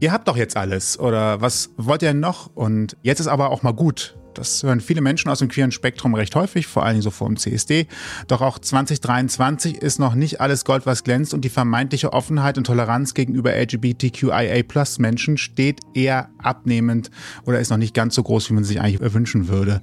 [0.00, 2.50] ihr habt doch jetzt alles oder was wollt ihr noch?
[2.54, 4.16] Und jetzt ist aber auch mal gut.
[4.38, 7.36] Das hören viele Menschen aus dem queeren Spektrum recht häufig, vor Dingen so vor dem
[7.36, 7.86] CSD.
[8.28, 12.64] Doch auch 2023 ist noch nicht alles Gold, was glänzt und die vermeintliche Offenheit und
[12.64, 17.10] Toleranz gegenüber LGBTQIA-Plus-Menschen steht eher abnehmend
[17.44, 19.80] oder ist noch nicht ganz so groß, wie man sich eigentlich wünschen würde.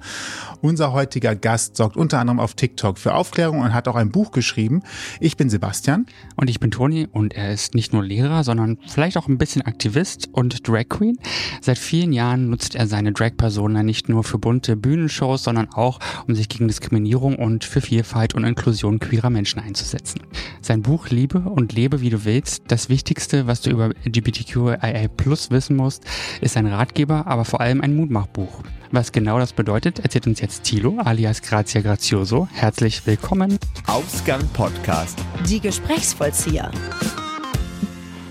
[0.60, 4.30] Unser heutiger Gast sorgt unter anderem auf TikTok für Aufklärung und hat auch ein Buch
[4.30, 4.82] geschrieben.
[5.20, 6.06] Ich bin Sebastian.
[6.36, 9.62] Und ich bin Toni und er ist nicht nur Lehrer, sondern vielleicht auch ein bisschen
[9.62, 11.16] Aktivist und Drag Queen.
[11.60, 16.34] Seit vielen Jahren nutzt er seine Drag-Persona nicht nur für bunte Bühnenshows, sondern auch, um
[16.34, 20.20] sich gegen Diskriminierung und für Vielfalt und Inklusion queerer Menschen einzusetzen.
[20.60, 25.50] Sein Buch Liebe und Lebe wie du willst, das Wichtigste, was du über LGBTQIA Plus
[25.50, 26.04] wissen musst,
[26.42, 28.62] ist ein Ratgeber, aber vor allem ein Mutmachbuch.
[28.90, 32.46] Was genau das bedeutet, erzählt uns jetzt Tilo alias Grazia Grazioso.
[32.52, 33.58] Herzlich willkommen.
[33.86, 35.18] Ausgang Podcast.
[35.48, 36.70] Die Gesprächsvollzieher.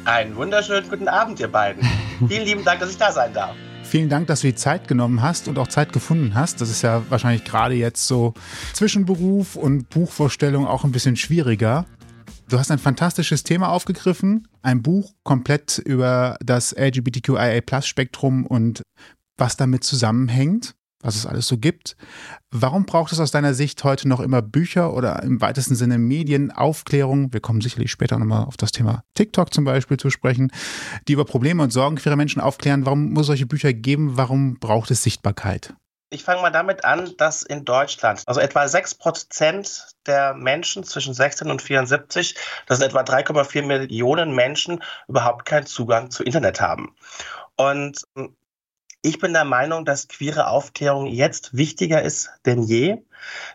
[0.05, 1.81] Einen wunderschönen guten Abend, ihr beiden.
[2.27, 3.55] Vielen lieben Dank, dass ich da sein darf.
[3.91, 6.61] Vielen Dank, dass du die Zeit genommen hast und auch Zeit gefunden hast.
[6.61, 8.33] Das ist ja wahrscheinlich gerade jetzt so
[8.71, 11.85] zwischen Beruf und Buchvorstellung auch ein bisschen schwieriger.
[12.47, 18.81] Du hast ein fantastisches Thema aufgegriffen, ein Buch komplett über das LGBTQIA-Plus-Spektrum und
[19.35, 20.73] was damit zusammenhängt
[21.03, 21.95] was es alles so gibt.
[22.51, 26.51] Warum braucht es aus deiner Sicht heute noch immer Bücher oder im weitesten Sinne Medien,
[26.51, 27.33] Aufklärung?
[27.33, 30.51] Wir kommen sicherlich später nochmal auf das Thema TikTok zum Beispiel zu sprechen,
[31.07, 32.85] die über Probleme und Sorgen queerer Menschen aufklären.
[32.85, 34.17] Warum muss es solche Bücher geben?
[34.17, 35.73] Warum braucht es Sichtbarkeit?
[36.13, 41.13] Ich fange mal damit an, dass in Deutschland, also etwa 6 Prozent der Menschen zwischen
[41.13, 42.35] 16 und 74,
[42.67, 46.93] das sind etwa 3,4 Millionen Menschen, überhaupt keinen Zugang zu Internet haben.
[47.55, 48.01] Und
[49.03, 53.01] ich bin der Meinung, dass queere Aufklärung jetzt wichtiger ist denn je.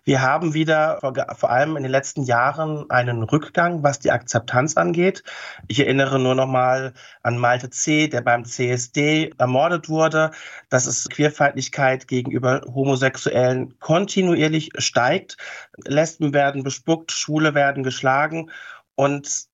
[0.05, 0.99] Wir haben wieder
[1.37, 5.23] vor allem in den letzten Jahren einen Rückgang, was die Akzeptanz angeht.
[5.69, 10.33] Ich erinnere nur noch mal an Malte C., der beim CSD ermordet wurde,
[10.69, 15.37] dass es Queerfeindlichkeit gegenüber Homosexuellen kontinuierlich steigt.
[15.85, 18.51] Lesben werden bespuckt, Schwule werden geschlagen
[18.95, 19.47] und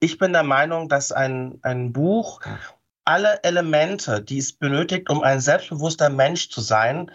[0.00, 2.40] ich bin der Meinung, dass ein, ein Buch
[3.10, 7.10] alle Elemente, die es benötigt, um ein selbstbewusster Mensch zu sein,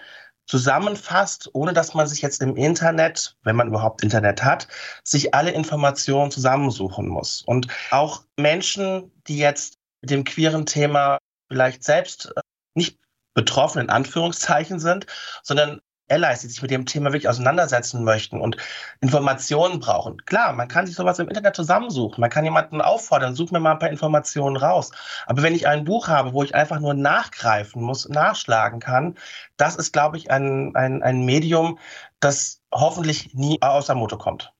[0.45, 4.67] zusammenfasst, ohne dass man sich jetzt im Internet, wenn man überhaupt Internet hat,
[5.05, 7.43] sich alle Informationen zusammensuchen muss.
[7.43, 11.17] Und auch Menschen, die jetzt mit dem queeren Thema
[11.47, 12.41] vielleicht selbst äh,
[12.73, 12.99] nicht
[13.33, 15.07] betroffen in Anführungszeichen sind,
[15.43, 15.79] sondern
[16.09, 18.57] Allies, die sich mit dem Thema wirklich auseinandersetzen möchten und
[19.01, 20.23] Informationen brauchen.
[20.25, 22.21] Klar, man kann sich sowas im Internet zusammensuchen.
[22.21, 24.91] Man kann jemanden auffordern, such mir mal ein paar Informationen raus.
[25.25, 29.15] Aber wenn ich ein Buch habe, wo ich einfach nur nachgreifen muss, nachschlagen kann,
[29.57, 31.79] das ist, glaube ich, ein, ein, ein Medium,
[32.19, 34.53] das hoffentlich nie außer Motor kommt.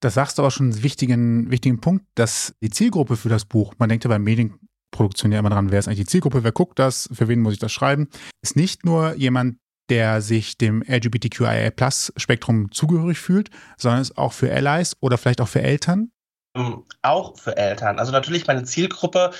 [0.00, 3.74] Das sagst du aber schon einen wichtigen, wichtigen Punkt, dass die Zielgruppe für das Buch,
[3.78, 6.78] man denkt ja bei Medienproduktion ja immer dran, wer ist eigentlich die Zielgruppe, wer guckt
[6.78, 8.08] das, für wen muss ich das schreiben,
[8.40, 9.58] ist nicht nur jemand,
[9.90, 15.62] der sich dem LGBTQIA-Plus-Spektrum zugehörig fühlt, sondern es auch für Allies oder vielleicht auch für
[15.62, 16.10] Eltern?
[16.56, 17.98] Ähm, auch für Eltern.
[17.98, 19.32] Also natürlich meine Zielgruppe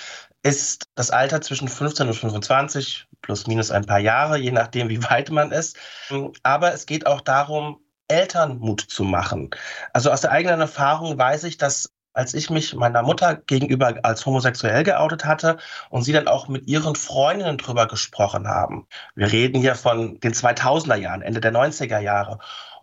[0.42, 5.03] ist das Alter zwischen 15 und 25, plus minus ein paar Jahre, je nachdem, wie
[5.03, 5.76] weit man ist.
[6.10, 9.50] Ähm, aber es geht auch darum, Eltern Mut zu machen.
[9.92, 14.27] Also aus der eigenen Erfahrung weiß ich, dass als ich mich meiner Mutter gegenüber als
[14.27, 15.59] homosexuell geoutet hatte
[15.91, 18.87] und sie dann auch mit ihren Freundinnen drüber gesprochen haben.
[19.15, 22.39] Wir reden hier von den 2000er Jahren, Ende der 90er Jahre.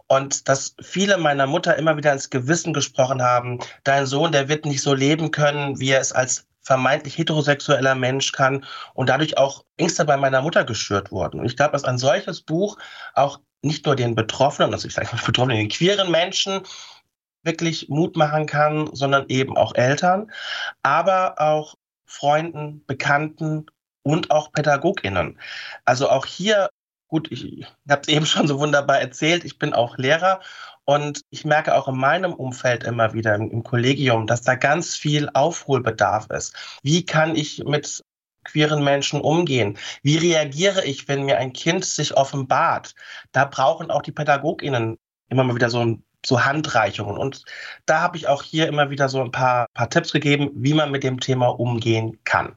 [0.07, 4.65] Und dass viele meiner Mutter immer wieder ins Gewissen gesprochen haben, dein Sohn, der wird
[4.65, 9.63] nicht so leben können, wie er es als vermeintlich heterosexueller Mensch kann und dadurch auch
[9.77, 11.39] Ängste bei meiner Mutter geschürt wurden.
[11.39, 12.77] Und ich glaube, dass ein solches Buch
[13.13, 16.61] auch nicht nur den Betroffenen, also ich sage mal Betroffenen, den queeren Menschen,
[17.45, 20.31] wirklich Mut machen kann, sondern eben auch Eltern,
[20.83, 21.75] aber auch
[22.05, 23.67] Freunden, Bekannten
[24.03, 25.39] und auch PädagogInnen.
[25.85, 26.69] Also auch hier,
[27.07, 30.41] gut, ich habe es eben schon so wunderbar erzählt, ich bin auch Lehrer
[30.85, 34.95] und ich merke auch in meinem Umfeld immer wieder im, im Kollegium, dass da ganz
[34.95, 36.55] viel Aufholbedarf ist.
[36.83, 38.03] Wie kann ich mit
[38.43, 39.77] queeren Menschen umgehen?
[40.03, 42.93] Wie reagiere ich, wenn mir ein Kind sich offenbart?
[43.31, 44.97] Da brauchen auch die PädagogInnen
[45.29, 47.17] immer mal wieder so ein so Handreichungen.
[47.17, 47.43] Und
[47.85, 50.91] da habe ich auch hier immer wieder so ein paar, paar Tipps gegeben, wie man
[50.91, 52.55] mit dem Thema umgehen kann.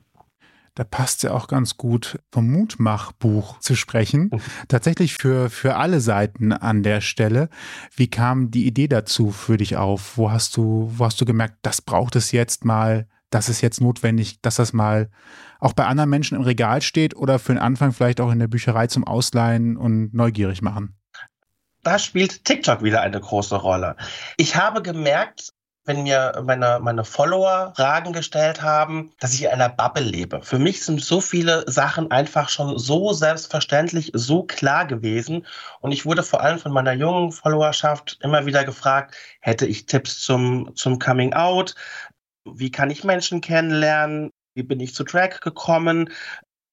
[0.79, 4.31] Da passt ja auch ganz gut vom Mutmachbuch zu sprechen.
[4.33, 4.41] Mhm.
[4.69, 7.49] Tatsächlich für, für alle Seiten an der Stelle.
[7.97, 10.17] Wie kam die Idee dazu für dich auf?
[10.17, 13.81] Wo hast du, wo hast du gemerkt, das braucht es jetzt mal, das ist jetzt
[13.81, 15.11] notwendig, dass das mal
[15.59, 18.47] auch bei anderen Menschen im Regal steht oder für den Anfang vielleicht auch in der
[18.47, 20.98] Bücherei zum Ausleihen und neugierig machen?
[21.83, 23.97] Da spielt TikTok wieder eine große Rolle.
[24.37, 25.53] Ich habe gemerkt,
[25.89, 30.43] wenn mir meine, meine Follower Fragen gestellt haben, dass ich in einer Bubble lebe.
[30.43, 35.47] Für mich sind so viele Sachen einfach schon so selbstverständlich, so klar gewesen.
[35.81, 40.21] Und ich wurde vor allem von meiner jungen Followerschaft immer wieder gefragt, hätte ich Tipps
[40.21, 41.75] zum, zum Coming Out?
[42.45, 44.31] Wie kann ich Menschen kennenlernen?
[44.55, 46.11] Wie bin ich zu Track gekommen?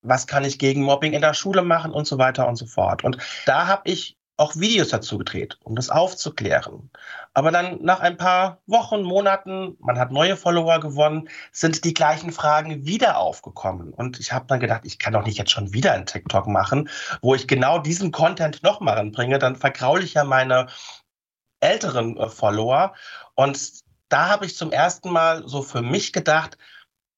[0.01, 3.05] Was kann ich gegen Mobbing in der Schule machen und so weiter und so fort.
[3.05, 6.89] Und da habe ich auch Videos dazu gedreht, um das aufzuklären.
[7.33, 12.31] Aber dann nach ein paar Wochen, Monaten, man hat neue Follower gewonnen, sind die gleichen
[12.31, 13.93] Fragen wieder aufgekommen.
[13.93, 16.89] Und ich habe dann gedacht, ich kann doch nicht jetzt schon wieder ein TikTok machen,
[17.21, 19.39] wo ich genau diesen Content nochmal anbringe.
[19.39, 20.67] Dann vergraule ich ja meine
[21.61, 22.93] älteren äh, Follower.
[23.35, 26.57] Und da habe ich zum ersten Mal so für mich gedacht,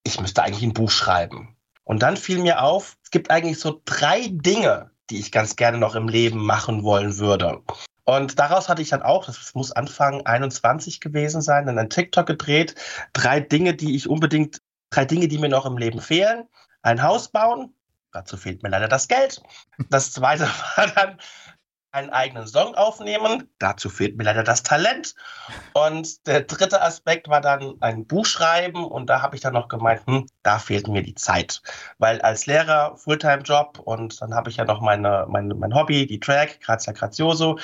[0.04, 1.58] ich müsste eigentlich ein Buch schreiben.
[1.84, 5.78] Und dann fiel mir auf, es gibt eigentlich so drei Dinge, die ich ganz gerne
[5.78, 7.62] noch im Leben machen wollen würde.
[8.04, 12.26] Und daraus hatte ich dann auch, das muss Anfang 21 gewesen sein, dann ein TikTok
[12.26, 12.76] gedreht.
[13.12, 14.62] Drei Dinge, die ich unbedingt,
[14.92, 16.48] drei Dinge, die mir noch im Leben fehlen.
[16.84, 17.74] Ein Haus bauen.
[18.14, 19.42] Dazu fehlt mir leider das Geld.
[19.90, 21.18] Das zweite war dann
[21.98, 23.50] einen eigenen Song aufnehmen.
[23.60, 25.16] Dazu fehlt mir leider das Talent.
[25.74, 28.86] Und der dritte Aspekt war dann ein Buch schreiben.
[28.86, 31.62] Und da habe ich dann noch gemeint, hm, da fehlt mir die Zeit.
[31.98, 36.20] Weil als Lehrer, Fulltime-Job und dann habe ich ja noch meine, meine, mein Hobby, die
[36.20, 37.58] Track, Grazia Grazioso.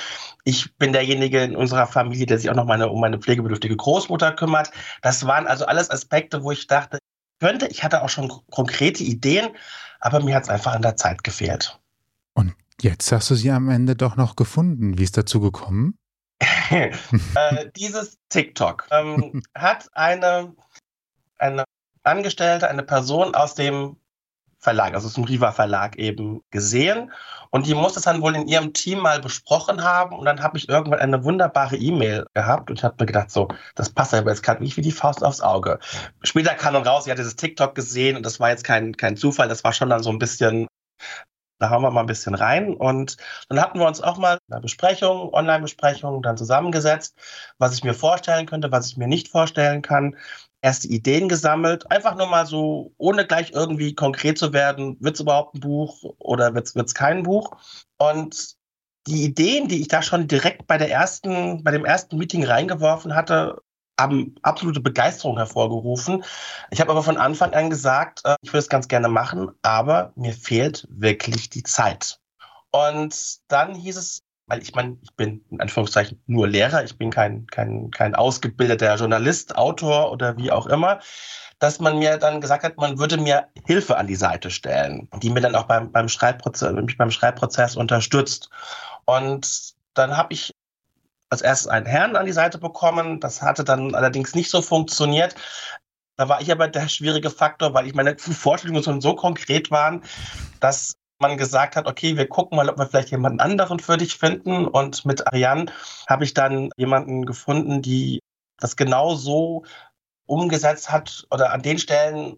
[0.43, 4.31] Ich bin derjenige in unserer Familie, der sich auch noch meine, um meine pflegebedürftige Großmutter
[4.31, 4.71] kümmert.
[5.01, 6.97] Das waren also alles Aspekte, wo ich dachte,
[7.39, 9.49] könnte, ich hatte auch schon konkrete Ideen,
[9.99, 11.79] aber mir hat es einfach an der Zeit gefehlt.
[12.33, 14.97] Und Jetzt hast du sie am Ende doch noch gefunden.
[14.97, 15.97] Wie ist dazu gekommen?
[16.69, 16.91] äh,
[17.75, 20.53] dieses TikTok ähm, hat eine,
[21.37, 21.63] eine
[22.03, 23.97] Angestellte, eine Person aus dem
[24.63, 27.11] Verlag, also aus dem Riva Verlag eben gesehen.
[27.49, 30.17] Und die muss es dann wohl in ihrem Team mal besprochen haben.
[30.17, 33.49] Und dann habe ich irgendwann eine wunderbare E-Mail gehabt und ich habe mir gedacht, so,
[33.75, 35.79] das passt aber jetzt gerade nicht wie die Faust aufs Auge.
[36.21, 39.17] Später kam dann raus, sie hat dieses TikTok gesehen und das war jetzt kein, kein
[39.17, 40.67] Zufall, das war schon dann so ein bisschen
[41.63, 42.73] da hauen wir mal ein bisschen rein.
[42.75, 43.17] Und
[43.47, 47.15] dann hatten wir uns auch mal in einer Besprechung, Online-Besprechung, dann zusammengesetzt,
[47.57, 50.17] was ich mir vorstellen könnte, was ich mir nicht vorstellen kann.
[50.61, 55.21] Erste Ideen gesammelt, einfach nur mal so, ohne gleich irgendwie konkret zu werden, wird es
[55.21, 57.51] überhaupt ein Buch oder wird es kein Buch?
[57.97, 58.55] Und
[59.07, 63.15] die Ideen, die ich da schon direkt bei der ersten, bei dem ersten Meeting reingeworfen
[63.15, 63.61] hatte,
[63.99, 66.23] haben absolute Begeisterung hervorgerufen.
[66.71, 70.11] Ich habe aber von Anfang an gesagt, äh, ich würde es ganz gerne machen, aber
[70.15, 72.19] mir fehlt wirklich die Zeit.
[72.71, 77.11] Und dann hieß es, weil ich meine, ich bin in Anführungszeichen nur Lehrer, ich bin
[77.11, 80.99] kein, kein, kein ausgebildeter Journalist, Autor oder wie auch immer,
[81.59, 85.29] dass man mir dann gesagt hat, man würde mir Hilfe an die Seite stellen, die
[85.29, 88.49] mir dann auch beim, beim, Schreibprozess, mich beim Schreibprozess unterstützt.
[89.05, 90.52] Und dann habe ich
[91.33, 93.19] als erstes einen Herrn an die Seite bekommen.
[93.19, 95.35] Das hatte dann allerdings nicht so funktioniert.
[96.15, 100.03] Da war ich aber der schwierige Faktor, weil ich meine Vorstellungen schon so konkret waren,
[100.59, 104.15] dass man gesagt hat, okay, wir gucken mal, ob wir vielleicht jemanden anderen für dich
[104.15, 104.67] finden.
[104.67, 105.71] Und mit Ariane
[106.07, 108.19] habe ich dann jemanden gefunden, die
[108.59, 109.63] das genau so
[110.25, 112.37] umgesetzt hat oder an den Stellen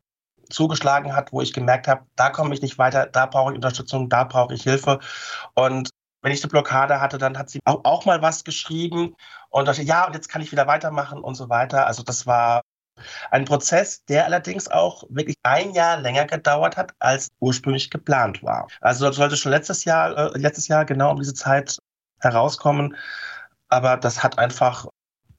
[0.50, 4.10] zugeschlagen hat, wo ich gemerkt habe, da komme ich nicht weiter, da brauche ich Unterstützung,
[4.10, 5.00] da brauche ich Hilfe.
[5.56, 5.90] Und
[6.26, 9.16] wenn ich eine Blockade hatte, dann hat sie auch, auch mal was geschrieben
[9.52, 11.86] und dachte, ja, und jetzt kann ich wieder weitermachen und so weiter.
[11.86, 12.64] Also das war
[13.30, 18.68] ein Prozess, der allerdings auch wirklich ein Jahr länger gedauert hat, als ursprünglich geplant war.
[18.82, 21.78] Also das sollte schon letztes Jahr, äh, letztes Jahr genau um diese Zeit
[22.20, 22.96] herauskommen,
[23.70, 24.88] aber das hat einfach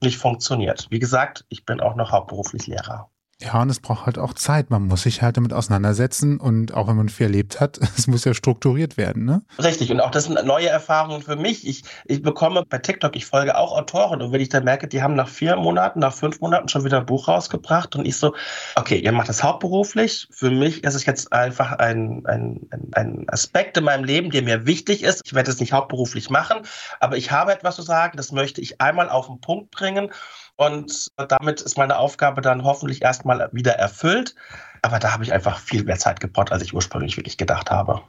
[0.00, 0.86] nicht funktioniert.
[0.90, 3.10] Wie gesagt, ich bin auch noch hauptberuflich Lehrer.
[3.42, 4.70] Ja, und es braucht halt auch Zeit.
[4.70, 8.24] Man muss sich halt damit auseinandersetzen und auch wenn man viel erlebt hat, es muss
[8.24, 9.42] ja strukturiert werden, ne?
[9.62, 9.90] Richtig.
[9.90, 11.66] Und auch das sind neue Erfahrungen für mich.
[11.66, 15.02] Ich, ich bekomme bei TikTok, ich folge auch Autoren und wenn ich dann merke, die
[15.02, 18.34] haben nach vier Monaten, nach fünf Monaten schon wieder ein Buch rausgebracht und ich so,
[18.74, 20.28] okay, ihr macht das hauptberuflich.
[20.30, 24.64] Für mich ist es jetzt einfach ein, ein, ein Aspekt in meinem Leben, der mir
[24.64, 25.20] wichtig ist.
[25.26, 26.60] Ich werde es nicht hauptberuflich machen,
[27.00, 30.10] aber ich habe etwas zu sagen, das möchte ich einmal auf den Punkt bringen.
[30.56, 34.34] Und damit ist meine Aufgabe dann hoffentlich erstmal wieder erfüllt.
[34.82, 38.02] Aber da habe ich einfach viel mehr Zeit gebraucht, als ich ursprünglich wirklich gedacht habe.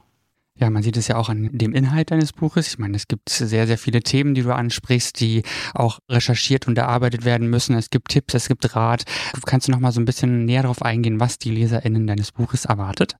[0.60, 2.66] Ja, man sieht es ja auch an dem Inhalt deines Buches.
[2.66, 6.76] Ich meine, es gibt sehr, sehr viele Themen, die du ansprichst, die auch recherchiert und
[6.76, 7.76] erarbeitet werden müssen.
[7.76, 9.04] Es gibt Tipps, es gibt Rat.
[9.46, 12.64] Kannst du noch mal so ein bisschen näher darauf eingehen, was die LeserInnen deines Buches
[12.64, 13.16] erwartet?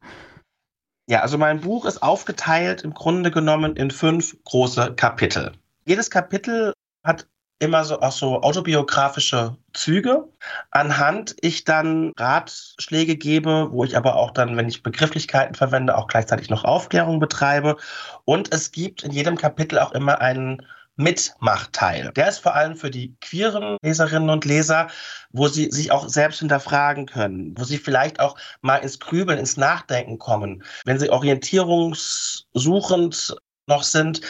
[1.06, 5.52] Ja, also mein Buch ist aufgeteilt im Grunde genommen in fünf große Kapitel.
[5.84, 6.72] Jedes Kapitel
[7.04, 10.28] hat immer so auch so autobiografische Züge,
[10.70, 16.06] anhand ich dann Ratschläge gebe, wo ich aber auch dann, wenn ich Begrifflichkeiten verwende, auch
[16.06, 17.76] gleichzeitig noch Aufklärung betreibe.
[18.24, 20.62] Und es gibt in jedem Kapitel auch immer einen
[20.98, 22.12] Mitmachteil.
[22.16, 24.88] Der ist vor allem für die queeren Leserinnen und Leser,
[25.30, 29.56] wo sie sich auch selbst hinterfragen können, wo sie vielleicht auch mal ins Grübeln, ins
[29.56, 30.64] Nachdenken kommen.
[30.84, 33.36] Wenn sie orientierungssuchend
[33.68, 34.22] noch sind,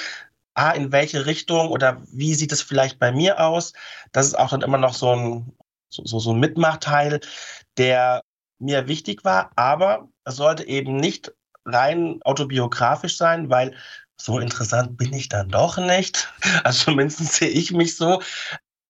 [0.58, 3.72] ah, in welche Richtung oder wie sieht es vielleicht bei mir aus?
[4.12, 5.52] Das ist auch dann immer noch so ein,
[5.88, 7.20] so, so ein Mitmachteil,
[7.76, 8.22] der
[8.58, 11.32] mir wichtig war, aber es sollte eben nicht
[11.64, 13.76] rein autobiografisch sein, weil
[14.20, 16.32] so interessant bin ich dann doch nicht.
[16.64, 18.20] Also zumindest sehe ich mich so.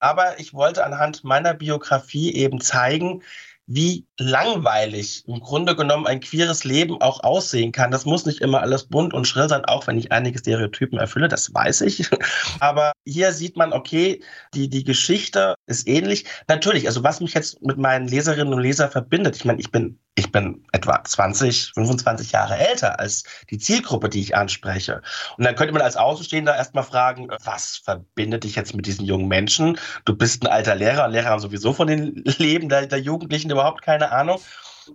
[0.00, 3.22] Aber ich wollte anhand meiner Biografie eben zeigen,
[3.66, 7.90] wie langweilig im Grunde genommen ein queeres Leben auch aussehen kann.
[7.90, 11.28] Das muss nicht immer alles bunt und schrill sein, auch wenn ich einige Stereotypen erfülle,
[11.28, 12.08] das weiß ich.
[12.60, 14.22] Aber hier sieht man, okay,
[14.54, 16.24] die, die Geschichte ist ähnlich.
[16.48, 19.98] Natürlich, also was mich jetzt mit meinen Leserinnen und Lesern verbindet, ich meine, ich bin
[20.18, 25.00] ich bin etwa 20, 25 Jahre älter als die Zielgruppe, die ich anspreche.
[25.36, 29.28] Und dann könnte man als Außenstehender erstmal fragen, was verbindet dich jetzt mit diesen jungen
[29.28, 29.78] Menschen?
[30.04, 33.82] Du bist ein alter Lehrer, Lehrer haben sowieso von den Leben der, der Jugendlichen überhaupt
[33.82, 34.40] keine Ahnung.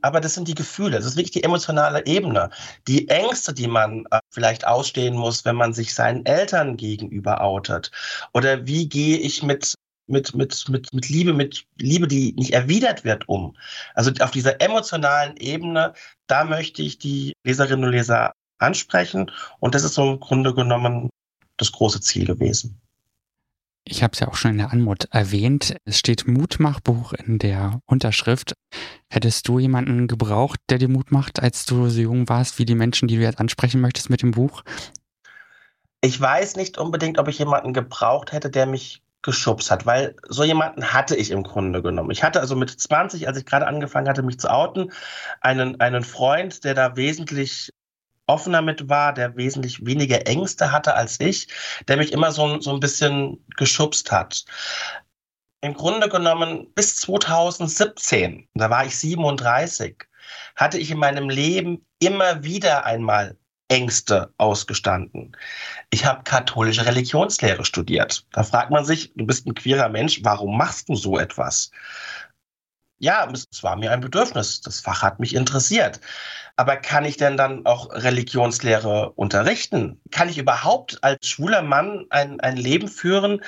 [0.01, 2.50] Aber das sind die Gefühle, das ist wirklich die emotionale Ebene.
[2.88, 7.91] Die Ängste, die man äh, vielleicht ausstehen muss, wenn man sich seinen Eltern gegenüber outet.
[8.34, 9.75] Oder wie gehe ich mit
[10.08, 13.55] mit, mit, mit, mit Liebe, mit Liebe, die nicht erwidert wird, um.
[13.96, 15.93] Also auf dieser emotionalen Ebene,
[16.27, 19.32] da möchte ich die Leserinnen und Leser ansprechen.
[19.60, 21.10] Und das ist so im Grunde genommen
[21.58, 22.82] das große Ziel gewesen.
[23.86, 25.75] Ich habe es ja auch schon in der Anmut erwähnt.
[25.84, 28.54] Es steht Mutmachbuch in der Unterschrift.
[29.10, 32.75] Hättest du jemanden gebraucht, der dir Mut macht, als du so jung warst, wie die
[32.75, 34.63] Menschen, die du jetzt ansprechen möchtest mit dem Buch?
[36.02, 40.44] Ich weiß nicht unbedingt, ob ich jemanden gebraucht hätte, der mich geschubst hat, weil so
[40.44, 42.12] jemanden hatte ich im Grunde genommen.
[42.12, 44.92] Ich hatte also mit 20, als ich gerade angefangen hatte, mich zu outen,
[45.40, 47.72] einen, einen Freund, der da wesentlich
[48.27, 51.48] offener mit war, der wesentlich weniger Ängste hatte als ich,
[51.88, 54.46] der mich immer so, so ein bisschen geschubst hat.
[55.62, 60.03] Im Grunde genommen bis 2017, da war ich 37,
[60.56, 63.38] hatte ich in meinem Leben immer wieder einmal
[63.70, 65.36] Ängste ausgestanden.
[65.89, 68.25] Ich habe katholische Religionslehre studiert.
[68.32, 71.72] Da fragt man sich, du bist ein queerer Mensch, warum machst du so etwas?
[73.03, 74.62] Ja, es war mir ein Bedürfnis.
[74.62, 76.00] Das Fach hat mich interessiert.
[76.55, 80.00] Aber kann ich denn dann auch Religionslehre unterrichten?
[80.10, 83.41] Kann ich überhaupt als schwuler Mann ein, ein Leben führen,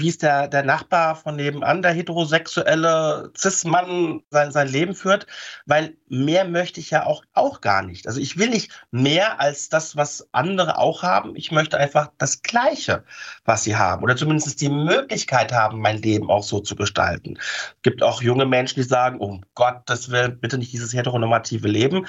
[0.00, 5.26] wie es der, der Nachbar von nebenan, der heterosexuelle Cis-Mann sein, sein Leben führt,
[5.66, 8.06] weil mehr möchte ich ja auch, auch gar nicht.
[8.06, 11.36] Also ich will nicht mehr als das, was andere auch haben.
[11.36, 13.04] Ich möchte einfach das Gleiche,
[13.44, 17.36] was sie haben oder zumindest die Möglichkeit haben, mein Leben auch so zu gestalten.
[17.38, 22.06] Es gibt auch junge Menschen, die sagen, um Gottes Willen, bitte nicht dieses heteronormative Leben.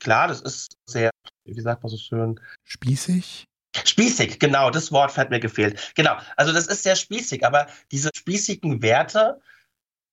[0.00, 1.10] Klar, das ist sehr,
[1.44, 2.40] wie sagt man so schön?
[2.64, 3.46] Spießig?
[3.84, 5.92] Spießig, genau, das Wort hat mir gefehlt.
[5.94, 9.40] Genau, also das ist sehr spießig, aber diese spießigen Werte,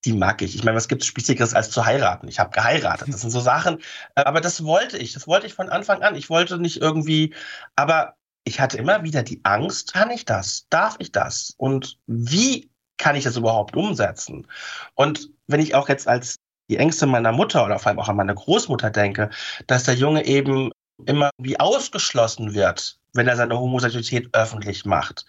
[0.05, 0.55] die mag ich.
[0.55, 2.27] Ich meine, was gibt es Spießigeres als zu heiraten?
[2.27, 3.08] Ich habe geheiratet.
[3.12, 3.79] Das sind so Sachen.
[4.15, 5.13] Äh, aber das wollte ich.
[5.13, 6.15] Das wollte ich von Anfang an.
[6.15, 7.34] Ich wollte nicht irgendwie,
[7.75, 10.67] aber ich hatte immer wieder die Angst, kann ich das?
[10.70, 11.53] Darf ich das?
[11.58, 14.48] Und wie kann ich das überhaupt umsetzen?
[14.96, 16.39] Und wenn ich auch jetzt als
[16.70, 19.29] die Ängste meiner Mutter oder vor allem auch an meine Großmutter denke,
[19.67, 20.72] dass der Junge eben
[21.05, 25.25] immer wie ausgeschlossen wird, wenn er seine Homosexualität öffentlich macht,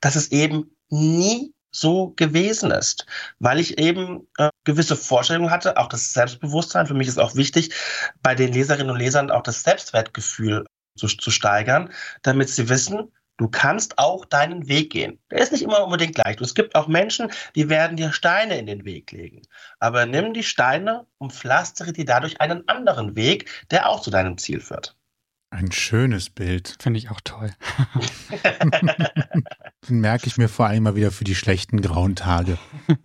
[0.00, 3.04] dass es eben nie so gewesen ist,
[3.40, 6.86] weil ich eben äh, gewisse Vorstellungen hatte, auch das Selbstbewusstsein.
[6.86, 7.74] Für mich ist auch wichtig,
[8.22, 10.64] bei den Leserinnen und Lesern auch das Selbstwertgefühl
[10.96, 11.92] zu, zu steigern,
[12.22, 15.18] damit sie wissen, du kannst auch deinen Weg gehen.
[15.32, 16.40] Der ist nicht immer unbedingt leicht.
[16.40, 19.42] Es gibt auch Menschen, die werden dir Steine in den Weg legen.
[19.80, 24.38] Aber nimm die Steine und pflastere dir dadurch einen anderen Weg, der auch zu deinem
[24.38, 24.96] Ziel führt.
[25.54, 26.74] Ein schönes Bild.
[26.80, 27.52] Finde ich auch toll.
[29.88, 32.58] merke ich mir vor allem mal wieder für die schlechten grauen Tage.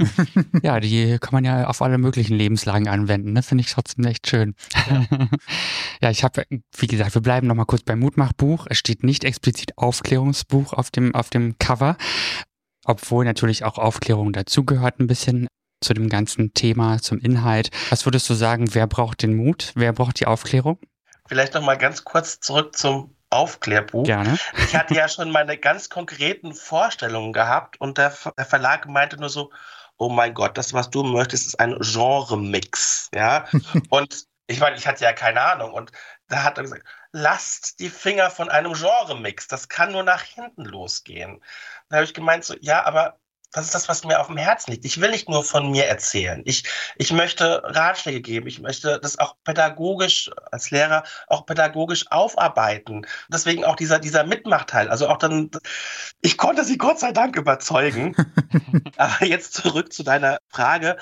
[0.63, 3.34] ja, die kann man ja auf alle möglichen Lebenslagen anwenden.
[3.34, 3.44] Ne?
[3.44, 4.56] Finde ich trotzdem echt schön.
[4.89, 5.06] Ja,
[6.01, 6.44] ja ich habe,
[6.75, 8.65] wie gesagt, wir bleiben nochmal kurz beim Mutmachbuch.
[8.68, 11.98] Es steht nicht explizit Aufklärungsbuch auf dem, auf dem Cover,
[12.84, 15.48] obwohl natürlich auch Aufklärung dazugehört ein bisschen
[15.82, 17.70] zu dem ganzen Thema, zum Inhalt.
[17.91, 19.72] Was würdest du sagen, wer braucht den Mut?
[19.75, 20.79] Wer braucht die Aufklärung?
[21.29, 24.05] Vielleicht noch mal ganz kurz zurück zum Aufklärbuch.
[24.05, 24.38] Gerne.
[24.57, 29.29] Ich hatte ja schon meine ganz konkreten Vorstellungen gehabt und der, der Verlag meinte nur
[29.29, 29.51] so,
[29.98, 33.12] oh mein Gott, das, was du möchtest, ist ein Genre-Mix.
[33.13, 33.45] Ja.
[33.89, 35.71] und ich meine, ich hatte ja keine Ahnung.
[35.71, 35.91] Und
[36.27, 39.48] da hat er gesagt, lasst die Finger von einem Genre-Mix.
[39.48, 41.43] Das kann nur nach hinten losgehen.
[41.89, 43.19] Da habe ich gemeint, so, ja, aber
[43.51, 44.86] das ist das, was mir auf dem Herzen liegt.
[44.86, 46.41] Ich will nicht nur von mir erzählen.
[46.46, 46.63] Ich,
[46.98, 48.48] ich möchte Ratschläge geben.
[48.48, 53.08] Ich möchte das auch pädagogisch, als Lehrer, auch pädagogisch aufarbeiten.
[53.27, 54.89] Deswegen auch dieser, dieser Mitmachteil.
[54.89, 55.50] Also auch dann,
[56.22, 58.15] ich konnte sie Gott sei Dank überzeugen.
[58.98, 60.98] Aber jetzt zurück zu deiner Frage.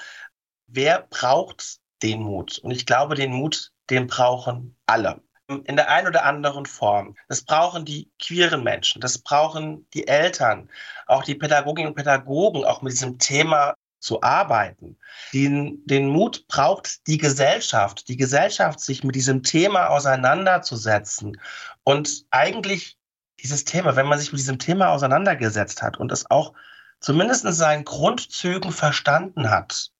[0.67, 2.59] Wer braucht den Mut?
[2.59, 7.15] Und ich glaube, den Mut, den brauchen alle in der einen oder anderen Form.
[7.29, 10.69] Das brauchen die queeren Menschen, das brauchen die Eltern,
[11.07, 14.97] auch die Pädagoginnen und Pädagogen, auch mit diesem Thema zu arbeiten.
[15.33, 21.39] Den, den Mut braucht die Gesellschaft, die Gesellschaft, sich mit diesem Thema auseinanderzusetzen.
[21.83, 22.97] Und eigentlich
[23.41, 26.53] dieses Thema, wenn man sich mit diesem Thema auseinandergesetzt hat und es auch
[26.99, 29.91] zumindest in seinen Grundzügen verstanden hat,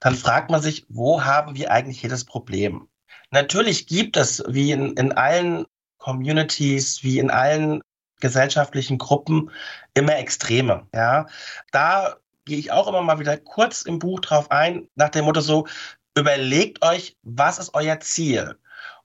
[0.00, 2.88] dann fragt man sich, wo haben wir eigentlich jedes Problem?
[3.30, 5.66] Natürlich gibt es, wie in, in allen
[5.98, 7.82] Communities, wie in allen
[8.20, 9.50] gesellschaftlichen Gruppen,
[9.94, 10.86] immer Extreme.
[10.94, 11.26] Ja,
[11.72, 15.40] da gehe ich auch immer mal wieder kurz im Buch drauf ein, nach dem Motto
[15.40, 15.66] so,
[16.16, 18.56] überlegt euch, was ist euer Ziel?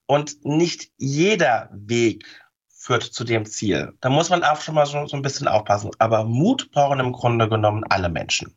[0.08, 2.25] Und nicht jeder Weg
[2.67, 3.94] führt zu dem Ziel.
[4.01, 5.89] Da muss man auch schon mal so, so ein bisschen aufpassen.
[5.98, 8.53] Aber Mut brauchen im Grunde genommen alle Menschen.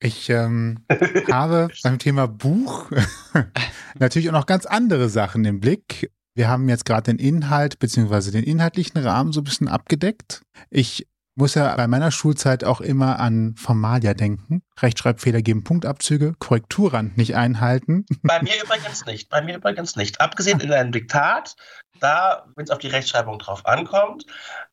[0.00, 0.84] Ich ähm,
[1.32, 2.90] habe beim Thema Buch
[3.98, 6.10] natürlich auch noch ganz andere Sachen im Blick.
[6.34, 8.30] Wir haben jetzt gerade den Inhalt bzw.
[8.32, 10.42] den inhaltlichen Rahmen so ein bisschen abgedeckt.
[10.70, 14.62] Ich muss ja bei meiner Schulzeit auch immer an Formalia denken.
[14.80, 18.04] Rechtschreibfehler geben Punktabzüge, Korrekturrand nicht einhalten.
[18.22, 19.28] Bei mir übrigens nicht.
[19.30, 20.20] Bei mir übrigens nicht.
[20.20, 21.56] Abgesehen in einem Diktat,
[22.00, 24.24] da, wenn es auf die Rechtschreibung drauf ankommt.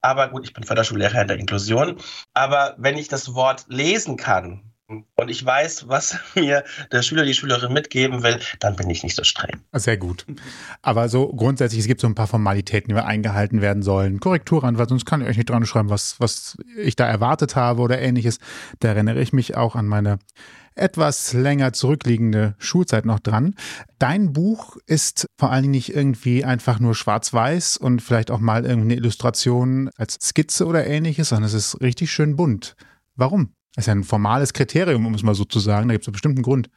[0.02, 1.98] Aber gut, ich bin Förderschullehrer in der Inklusion.
[2.34, 4.71] Aber wenn ich das Wort lesen kann,
[5.16, 9.16] und ich weiß, was mir der Schüler, die Schülerin mitgeben will, dann bin ich nicht
[9.16, 9.62] so streng.
[9.74, 10.26] Sehr gut.
[10.82, 14.20] Aber so grundsätzlich, es gibt so ein paar Formalitäten, die eingehalten werden sollen.
[14.20, 18.00] Korrekturanwalt, sonst kann ich euch nicht dran schreiben, was, was ich da erwartet habe oder
[18.00, 18.40] ähnliches.
[18.80, 20.20] Da erinnere ich mich auch an meine
[20.76, 23.56] etwas länger zurückliegende Schulzeit noch dran.
[24.00, 28.64] Dein Buch ist vor allen Dingen nicht irgendwie einfach nur schwarz-weiß und vielleicht auch mal
[28.64, 32.76] irgendeine Illustration als Skizze oder ähnliches, sondern es ist richtig schön bunt.
[33.16, 33.54] Warum?
[33.76, 35.88] Das ist ja ein formales Kriterium, um es mal so zu sagen.
[35.88, 36.70] Da gibt es einen bestimmten Grund.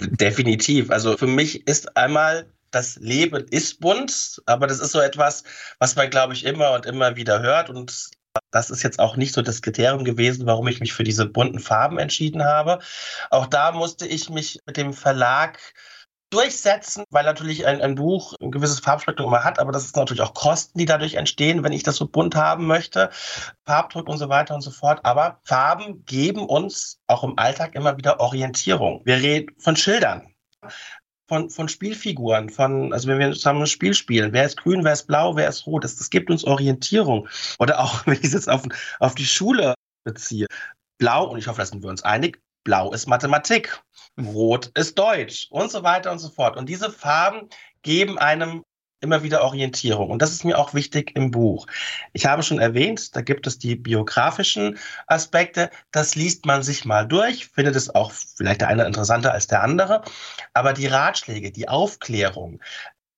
[0.00, 0.90] Definitiv.
[0.90, 5.42] Also für mich ist einmal das Leben ist bunt, aber das ist so etwas,
[5.78, 7.68] was man, glaube ich, immer und immer wieder hört.
[7.68, 8.10] Und
[8.52, 11.58] das ist jetzt auch nicht so das Kriterium gewesen, warum ich mich für diese bunten
[11.58, 12.78] Farben entschieden habe.
[13.30, 15.58] Auch da musste ich mich mit dem Verlag
[16.30, 20.22] durchsetzen, weil natürlich ein, ein Buch ein gewisses Farbspektrum immer hat, aber das ist natürlich
[20.22, 23.10] auch Kosten, die dadurch entstehen, wenn ich das so bunt haben möchte,
[23.66, 25.00] Farbdruck und so weiter und so fort.
[25.04, 29.02] Aber Farben geben uns auch im Alltag immer wieder Orientierung.
[29.04, 30.34] Wir reden von Schildern.
[31.28, 34.94] Von, von Spielfiguren, von, also wenn wir zusammen ein Spiel spielen, wer ist grün, wer
[34.94, 37.28] ist blau, wer ist rot, das, das gibt uns Orientierung.
[37.60, 38.62] Oder auch, wenn ich es jetzt auf,
[38.98, 40.46] auf die Schule beziehe.
[40.98, 43.82] Blau, und ich hoffe, da sind wir uns einig, Blau ist Mathematik,
[44.18, 46.56] Rot ist Deutsch und so weiter und so fort.
[46.56, 47.48] Und diese Farben
[47.82, 48.64] geben einem
[49.00, 50.10] immer wieder Orientierung.
[50.10, 51.66] Und das ist mir auch wichtig im Buch.
[52.12, 55.70] Ich habe schon erwähnt, da gibt es die biografischen Aspekte.
[55.90, 59.62] Das liest man sich mal durch, findet es auch vielleicht der eine interessanter als der
[59.62, 60.02] andere.
[60.52, 62.60] Aber die Ratschläge, die Aufklärung,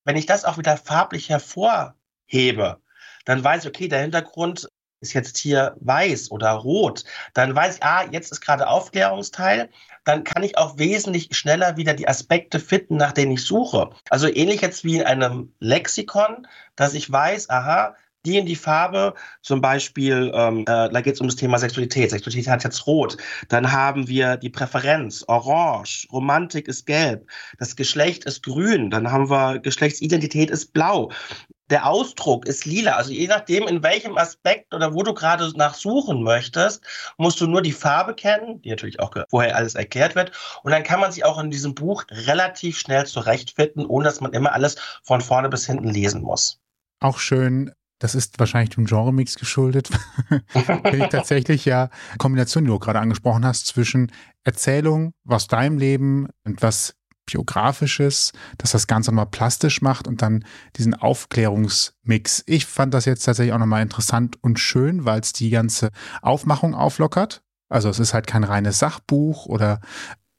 [0.05, 2.81] wenn ich das auch wieder farblich hervorhebe,
[3.25, 4.69] dann weiß ich, okay, der Hintergrund
[5.03, 9.69] ist jetzt hier weiß oder rot, dann weiß ich, ah, jetzt ist gerade Aufklärungsteil,
[10.05, 13.91] dann kann ich auch wesentlich schneller wieder die Aspekte finden, nach denen ich suche.
[14.11, 19.15] Also ähnlich jetzt wie in einem Lexikon, dass ich weiß, aha, die in die Farbe,
[19.43, 22.11] zum Beispiel, ähm, äh, da geht es um das Thema Sexualität.
[22.11, 23.17] Sexualität hat jetzt rot.
[23.49, 29.29] Dann haben wir die Präferenz, orange, Romantik ist gelb, das Geschlecht ist grün, dann haben
[29.29, 31.11] wir Geschlechtsidentität ist blau
[31.73, 32.93] der Ausdruck ist lila.
[32.93, 36.85] Also je nachdem, in welchem Aspekt oder wo du gerade nachsuchen möchtest,
[37.17, 40.33] musst du nur die Farbe kennen, die natürlich auch vorher alles erklärt wird.
[40.63, 44.33] Und dann kann man sich auch in diesem Buch relativ schnell zurechtfinden, ohne dass man
[44.33, 46.61] immer alles von vorne bis hinten lesen muss.
[47.01, 49.91] Auch schön, das ist wahrscheinlich dem Genre-Mix geschuldet.
[50.93, 54.13] Ich tatsächlich ja Kombination, die du gerade angesprochen hast, zwischen
[54.45, 56.95] Erzählung aus deinem Leben und was
[57.27, 60.45] Biografisches, dass das Ganze nochmal plastisch macht und dann
[60.77, 62.43] diesen Aufklärungsmix.
[62.47, 66.75] Ich fand das jetzt tatsächlich auch nochmal interessant und schön, weil es die ganze Aufmachung
[66.75, 67.43] auflockert.
[67.69, 69.81] Also es ist halt kein reines Sachbuch oder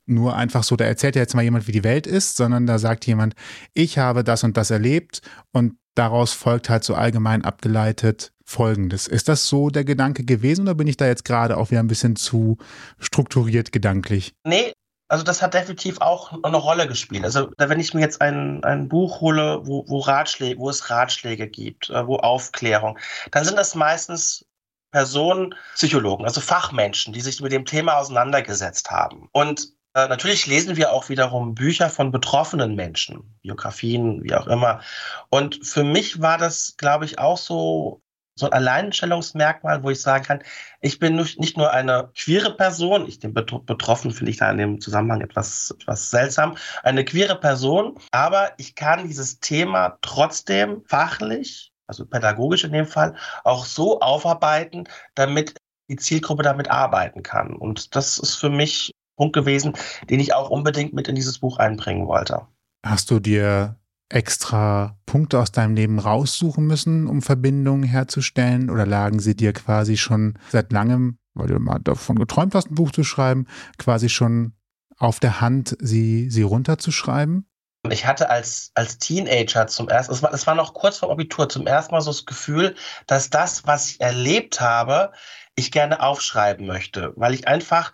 [0.05, 2.77] nur einfach so, da erzählt ja jetzt mal jemand, wie die Welt ist, sondern da
[2.77, 3.35] sagt jemand,
[3.73, 9.07] ich habe das und das erlebt und daraus folgt halt so allgemein abgeleitet Folgendes.
[9.07, 11.87] Ist das so der Gedanke gewesen oder bin ich da jetzt gerade auch wieder ein
[11.87, 12.57] bisschen zu
[12.99, 14.35] strukturiert gedanklich?
[14.45, 14.73] Nee,
[15.13, 17.23] also das hat definitiv auch eine Rolle gespielt.
[17.23, 21.47] Also wenn ich mir jetzt ein, ein Buch hole, wo, wo Ratschläge, wo es Ratschläge
[21.47, 22.97] gibt, äh, wo Aufklärung,
[23.29, 24.43] dann sind das meistens
[24.91, 29.29] Personen, Psychologen, also Fachmenschen, die sich mit dem Thema auseinandergesetzt haben.
[29.33, 34.81] Und äh, natürlich lesen wir auch wiederum Bücher von betroffenen Menschen, Biografien, wie auch immer.
[35.29, 38.01] Und für mich war das, glaube ich, auch so
[38.35, 40.43] so ein Alleinstellungsmerkmal, wo ich sagen kann,
[40.81, 44.81] ich bin nicht nur eine queere Person, ich den betroffen finde ich da in dem
[44.81, 52.05] Zusammenhang etwas, etwas seltsam, eine queere Person, aber ich kann dieses Thema trotzdem fachlich, also
[52.05, 55.55] pädagogisch in dem Fall, auch so aufarbeiten, damit
[55.89, 57.55] die Zielgruppe damit arbeiten kann.
[57.55, 59.73] Und das ist für mich ein Punkt gewesen,
[60.09, 62.47] den ich auch unbedingt mit in dieses Buch einbringen wollte.
[62.85, 63.75] Hast du dir
[64.09, 68.69] extra Punkte aus deinem Leben raussuchen müssen, um Verbindungen herzustellen?
[68.69, 72.75] Oder lagen sie dir quasi schon seit langem, weil du mal davon geträumt hast, ein
[72.75, 74.53] Buch zu schreiben, quasi schon
[74.97, 77.47] auf der Hand, sie, sie runterzuschreiben?
[77.89, 81.49] Ich hatte als, als Teenager zum ersten, es war, es war noch kurz vor Abitur,
[81.49, 82.75] zum ersten Mal so das Gefühl,
[83.07, 85.11] dass das, was ich erlebt habe,
[85.55, 87.91] ich gerne aufschreiben möchte, weil ich einfach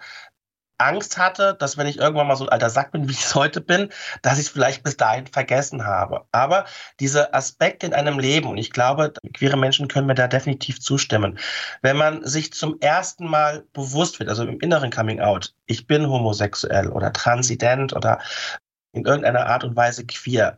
[0.79, 3.35] Angst hatte, dass wenn ich irgendwann mal so ein alter Sack bin, wie ich es
[3.35, 3.89] heute bin,
[4.21, 6.25] dass ich es vielleicht bis dahin vergessen habe.
[6.31, 6.65] Aber
[6.99, 11.37] diese Aspekte in einem Leben, und ich glaube, queere Menschen können mir da definitiv zustimmen,
[11.81, 16.09] wenn man sich zum ersten Mal bewusst wird, also im inneren Coming Out, ich bin
[16.09, 18.19] homosexuell oder transident oder
[18.93, 20.57] in irgendeiner Art und Weise queer,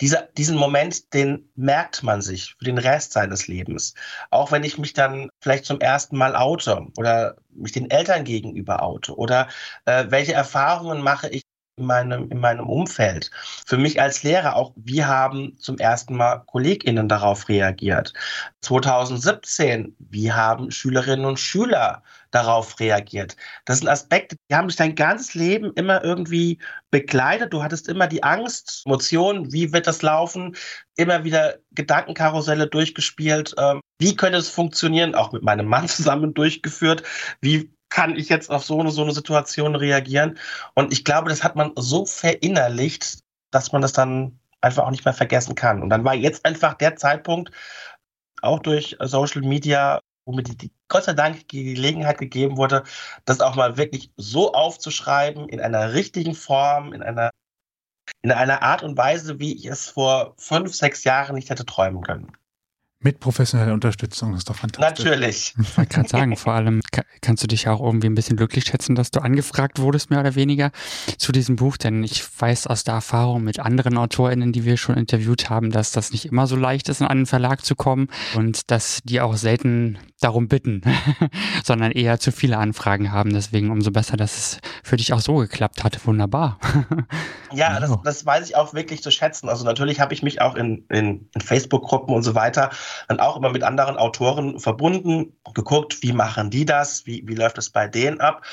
[0.00, 3.94] dieser, diesen Moment, den merkt man sich für den Rest seines Lebens.
[4.30, 8.82] Auch wenn ich mich dann vielleicht zum ersten Mal oute oder mich den Eltern gegenüber
[8.82, 9.48] oute oder
[9.86, 11.42] äh, welche Erfahrungen mache ich
[11.76, 13.30] in meinem, in meinem Umfeld.
[13.66, 18.14] Für mich als Lehrer auch, wie haben zum ersten Mal KollegInnen darauf reagiert?
[18.62, 23.36] 2017, wie haben Schülerinnen und Schüler darauf reagiert?
[23.66, 26.58] Das sind Aspekte, die haben dich dein ganzes Leben immer irgendwie
[26.90, 27.52] begleitet.
[27.52, 30.56] Du hattest immer die Angst, Emotionen, wie wird das laufen?
[30.96, 33.54] Immer wieder Gedankenkarusselle durchgespielt.
[33.58, 35.14] Ähm, wie könnte es funktionieren?
[35.14, 37.02] Auch mit meinem Mann zusammen durchgeführt.
[37.42, 40.38] Wie kann ich jetzt auf so eine, so eine Situation reagieren?
[40.74, 43.20] Und ich glaube, das hat man so verinnerlicht,
[43.50, 45.82] dass man das dann einfach auch nicht mehr vergessen kann.
[45.82, 47.50] Und dann war jetzt einfach der Zeitpunkt,
[48.42, 52.84] auch durch Social Media, wo mir die, die Gott sei Dank die Gelegenheit gegeben wurde,
[53.24, 57.30] das auch mal wirklich so aufzuschreiben, in einer richtigen Form, in einer,
[58.22, 62.02] in einer Art und Weise, wie ich es vor fünf, sechs Jahren nicht hätte träumen
[62.02, 62.32] können.
[62.98, 65.04] Mit professioneller Unterstützung, das ist doch fantastisch.
[65.04, 65.54] Natürlich.
[65.66, 66.80] Ich wollte gerade sagen, vor allem
[67.20, 70.34] kannst du dich auch irgendwie ein bisschen glücklich schätzen, dass du angefragt wurdest, mehr oder
[70.34, 70.70] weniger,
[71.18, 74.96] zu diesem Buch, denn ich weiß aus der Erfahrung mit anderen AutorInnen, die wir schon
[74.96, 78.70] interviewt haben, dass das nicht immer so leicht ist, in einen Verlag zu kommen und
[78.70, 80.80] dass die auch selten darum bitten,
[81.64, 83.32] sondern eher zu viele Anfragen haben.
[83.32, 86.06] Deswegen umso besser, dass es für dich auch so geklappt hat.
[86.06, 86.58] Wunderbar.
[87.52, 89.48] ja, das, das weiß ich auch wirklich zu schätzen.
[89.48, 92.70] Also natürlich habe ich mich auch in, in, in Facebook-Gruppen und so weiter
[93.08, 97.58] dann auch immer mit anderen Autoren verbunden, geguckt, wie machen die das, wie, wie läuft
[97.58, 98.44] es bei denen ab.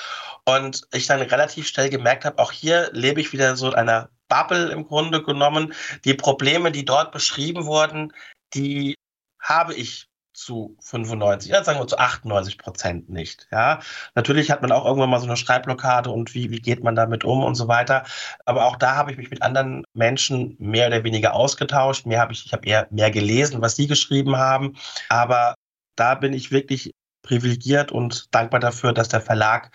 [0.45, 4.09] Und ich dann relativ schnell gemerkt habe, auch hier lebe ich wieder so in einer
[4.27, 5.73] Bubble im Grunde genommen.
[6.05, 8.13] Die Probleme, die dort beschrieben wurden,
[8.53, 8.95] die
[9.39, 13.47] habe ich zu 95, ja, sagen wir zu 98 Prozent nicht.
[13.51, 13.79] Ja,
[14.15, 17.23] natürlich hat man auch irgendwann mal so eine Schreibblockade und wie, wie geht man damit
[17.23, 18.03] um und so weiter.
[18.45, 22.05] Aber auch da habe ich mich mit anderen Menschen mehr oder weniger ausgetauscht.
[22.05, 24.75] Mehr habe ich, ich habe eher mehr gelesen, was sie geschrieben haben.
[25.09, 25.55] Aber
[25.95, 26.91] da bin ich wirklich
[27.21, 29.71] privilegiert und dankbar dafür, dass der Verlag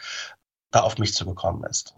[0.70, 1.94] da auf mich zugekommen ist.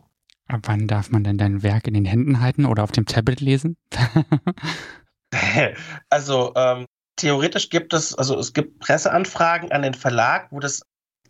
[0.49, 3.41] Ab wann darf man denn dein Werk in den Händen halten oder auf dem Tablet
[3.41, 3.77] lesen?
[6.11, 6.87] also ähm,
[7.21, 10.83] theoretisch gibt es, also es gibt Presseanfragen an den Verlag, wo das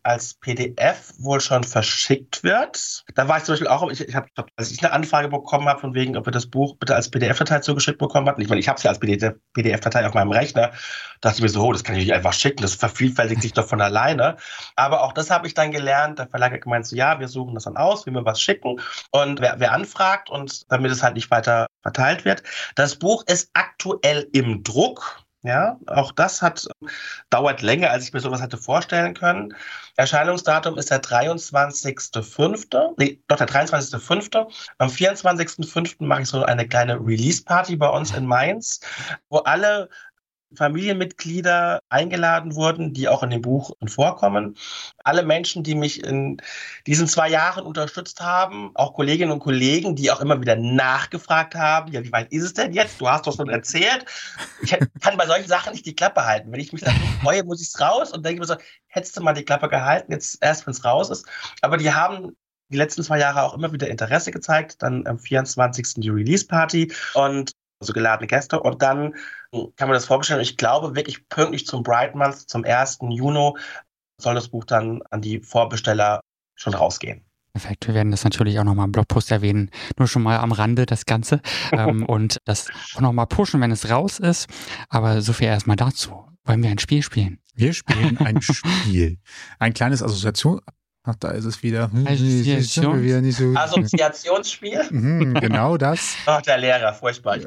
[0.03, 3.05] als PDF wohl schon verschickt wird.
[3.15, 5.81] Da war ich zum Beispiel auch, ich, ich habe, als ich eine Anfrage bekommen habe,
[5.81, 8.41] von wegen, ob wir das Buch bitte als PDF-Datei zugeschickt bekommen hatten.
[8.41, 10.73] Ich meine, ich habe es ja als PDF-Datei auf meinem Rechner.
[11.21, 13.69] dachte ich mir so, oh, das kann ich nicht einfach schicken, das vervielfältigt sich doch
[13.69, 14.37] von alleine.
[14.77, 16.19] Aber auch das habe ich dann gelernt.
[16.19, 18.81] Der Verlag hat gemeint, so ja, wir suchen das dann aus, wie wir was schicken.
[19.11, 22.43] Und wer, wer anfragt und damit es halt nicht weiter verteilt wird.
[22.75, 25.25] Das Buch ist aktuell im Druck.
[25.43, 26.69] Ja, auch das hat
[27.31, 29.55] dauert länger, als ich mir sowas hatte vorstellen können.
[29.97, 32.95] Erscheinungsdatum ist der 23.05.
[32.99, 34.53] Nee, doch der 23.05.
[34.77, 36.05] Am 24.05.
[36.05, 38.81] mache ich so eine kleine Release-Party bei uns in Mainz,
[39.31, 39.89] wo alle
[40.55, 44.57] Familienmitglieder eingeladen wurden, die auch in dem Buch vorkommen.
[45.05, 46.43] Alle Menschen, die mich in
[46.87, 51.93] diesen zwei Jahren unterstützt haben, auch Kolleginnen und Kollegen, die auch immer wieder nachgefragt haben,
[51.93, 53.01] ja, wie weit ist es denn jetzt?
[53.01, 54.05] Du hast doch schon erzählt.
[54.63, 56.51] Ich kann bei solchen Sachen nicht die Klappe halten.
[56.53, 58.57] Wenn ich mich dann freue, muss ich es raus und denke mir so,
[58.89, 61.27] hättest du mal die Klappe gehalten, jetzt erst, wenn es raus ist.
[61.63, 62.37] Aber die haben
[62.71, 64.83] die letzten zwei Jahre auch immer wieder Interesse gezeigt.
[64.83, 65.95] Dann am 24.
[65.97, 68.61] die Release-Party und also geladene Gäste.
[68.61, 69.15] Und dann
[69.53, 70.43] kann man das vorbestellen.
[70.43, 72.99] Ich glaube wirklich pünktlich zum Bright Month, zum 1.
[73.09, 73.53] Juni,
[74.21, 76.21] soll das Buch dann an die Vorbesteller
[76.55, 77.25] schon rausgehen.
[77.53, 77.89] Perfekt.
[77.89, 79.71] Wir werden das natürlich auch nochmal im Blogpost erwähnen.
[79.99, 81.41] Nur schon mal am Rande das Ganze.
[81.73, 84.47] ähm, und das auch nochmal pushen, wenn es raus ist.
[84.89, 86.27] Aber so viel erstmal dazu.
[86.45, 87.41] Wollen wir ein Spiel spielen?
[87.55, 89.19] Wir spielen ein Spiel.
[89.59, 90.61] Ein kleines Assoziation.
[91.11, 91.91] Ach, da ist es wieder.
[92.07, 93.03] Assoziation.
[93.03, 93.53] wieder nicht so.
[93.55, 94.87] Assoziationsspiel?
[94.91, 96.15] Mhm, genau das.
[96.27, 97.37] Ach, der Lehrer, furchtbar.
[97.39, 97.47] Äh,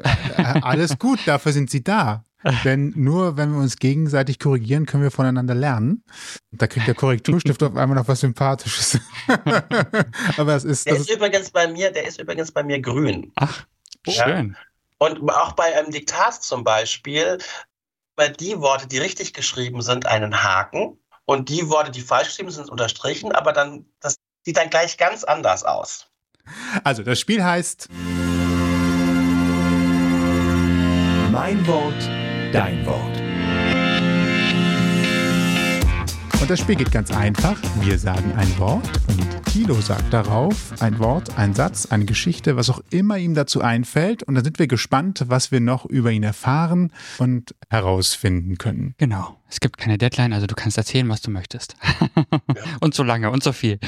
[0.62, 2.24] Alles gut, dafür sind sie da.
[2.62, 6.04] Denn nur wenn wir uns gegenseitig korrigieren, können wir voneinander lernen.
[6.52, 9.00] Und da kriegt der Korrekturstift auf einmal noch was Sympathisches.
[10.36, 12.80] Aber es ist, Der das ist ist übrigens bei mir, der ist übrigens bei mir
[12.80, 13.32] grün.
[13.36, 13.64] Ach,
[14.06, 14.24] Ja.
[14.24, 14.56] schön.
[14.98, 17.38] Und auch bei einem Diktat zum Beispiel,
[18.16, 20.98] bei die Worte, die richtig geschrieben sind, einen Haken.
[21.26, 25.24] Und die Worte, die falsch geschrieben sind, unterstrichen, aber dann, das sieht dann gleich ganz
[25.24, 26.06] anders aus.
[26.84, 27.88] also das Spiel heißt
[31.30, 32.02] Mein Wort,
[32.52, 33.23] dein Wort.
[36.44, 37.58] Und das Spiel geht ganz einfach.
[37.80, 42.68] Wir sagen ein Wort und Tilo sagt darauf ein Wort, ein Satz, eine Geschichte, was
[42.68, 44.22] auch immer ihm dazu einfällt.
[44.24, 48.94] Und dann sind wir gespannt, was wir noch über ihn erfahren und herausfinden können.
[48.98, 49.40] Genau.
[49.48, 51.76] Es gibt keine Deadline, also du kannst erzählen, was du möchtest.
[52.82, 53.78] und so lange und so viel.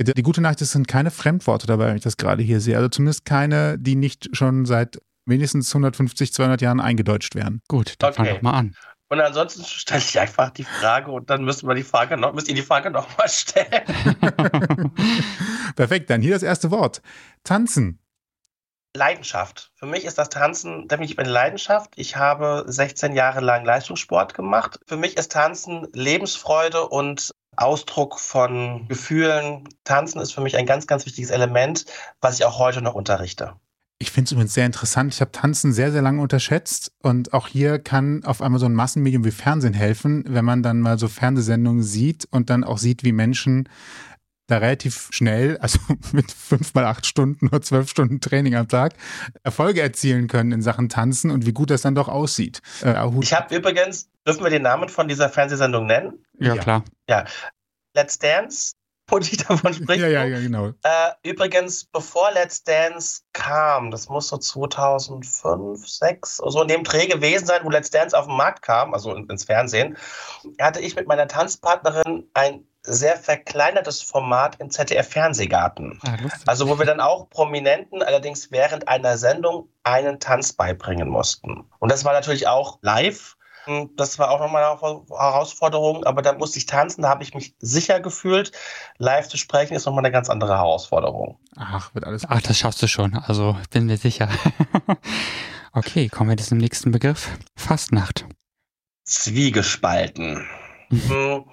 [0.00, 2.76] Die gute Nachricht ist, es sind keine Fremdworte dabei, wenn ich das gerade hier sehe.
[2.76, 7.62] Also zumindest keine, die nicht schon seit mindestens 150, 200 Jahren eingedeutscht werden.
[7.68, 8.34] Gut, dann fang Okay.
[8.34, 8.74] doch mal an.
[9.10, 12.48] Und ansonsten stelle ich einfach die Frage und dann müssen wir die Frage noch, müsst
[12.48, 13.84] ihr die Frage nochmal stellen.
[15.76, 17.02] Perfekt, dann hier das erste Wort.
[17.42, 17.98] Tanzen.
[18.94, 19.72] Leidenschaft.
[19.74, 21.92] Für mich ist das Tanzen definitiv eine Leidenschaft.
[21.96, 24.78] Ich habe 16 Jahre lang Leistungssport gemacht.
[24.86, 29.68] Für mich ist Tanzen Lebensfreude und Ausdruck von Gefühlen.
[29.82, 31.84] Tanzen ist für mich ein ganz, ganz wichtiges Element,
[32.20, 33.54] was ich auch heute noch unterrichte.
[34.02, 35.12] Ich finde es übrigens sehr interessant.
[35.12, 36.92] Ich habe Tanzen sehr, sehr lange unterschätzt.
[37.02, 40.80] Und auch hier kann auf einmal so ein Massenmedium wie Fernsehen helfen, wenn man dann
[40.80, 43.68] mal so Fernsehsendungen sieht und dann auch sieht, wie Menschen
[44.46, 45.78] da relativ schnell, also
[46.12, 48.94] mit fünf mal acht Stunden oder zwölf Stunden Training am Tag,
[49.42, 52.62] Erfolge erzielen können in Sachen Tanzen und wie gut das dann doch aussieht.
[52.82, 56.24] Äh, Ich habe übrigens, dürfen wir den Namen von dieser Fernsehsendung nennen?
[56.38, 56.62] Ja, Ja.
[56.62, 56.84] klar.
[57.94, 58.72] Let's Dance,
[59.18, 60.00] die davon spricht.
[60.00, 60.68] ja, ja, ja, genau.
[60.82, 65.30] Äh, übrigens, bevor Let's Dance kam, das muss so 2005,
[65.86, 69.14] 2006, so in dem Dreh gewesen sein, wo Let's Dance auf den Markt kam, also
[69.14, 69.96] in- ins Fernsehen,
[70.60, 75.98] hatte ich mit meiner Tanzpartnerin ein sehr verkleinertes Format im ZDF-Fernsehgarten.
[76.02, 76.16] Ah.
[76.46, 81.64] Also wo wir dann auch Prominenten allerdings während einer Sendung einen Tanz beibringen mussten.
[81.78, 83.36] Und das war natürlich auch live.
[83.66, 87.34] Und Das war auch nochmal eine Herausforderung, aber da musste ich tanzen, da habe ich
[87.34, 88.52] mich sicher gefühlt.
[88.98, 91.38] Live zu sprechen ist nochmal eine ganz andere Herausforderung.
[91.56, 93.14] Ach, wird alles Ach, das schaffst du schon.
[93.14, 94.28] Also bin mir sicher.
[95.72, 97.30] okay, kommen wir jetzt zum nächsten Begriff.
[97.56, 98.26] Fastnacht.
[99.04, 100.46] Zwiegespalten.
[100.90, 101.44] Hm,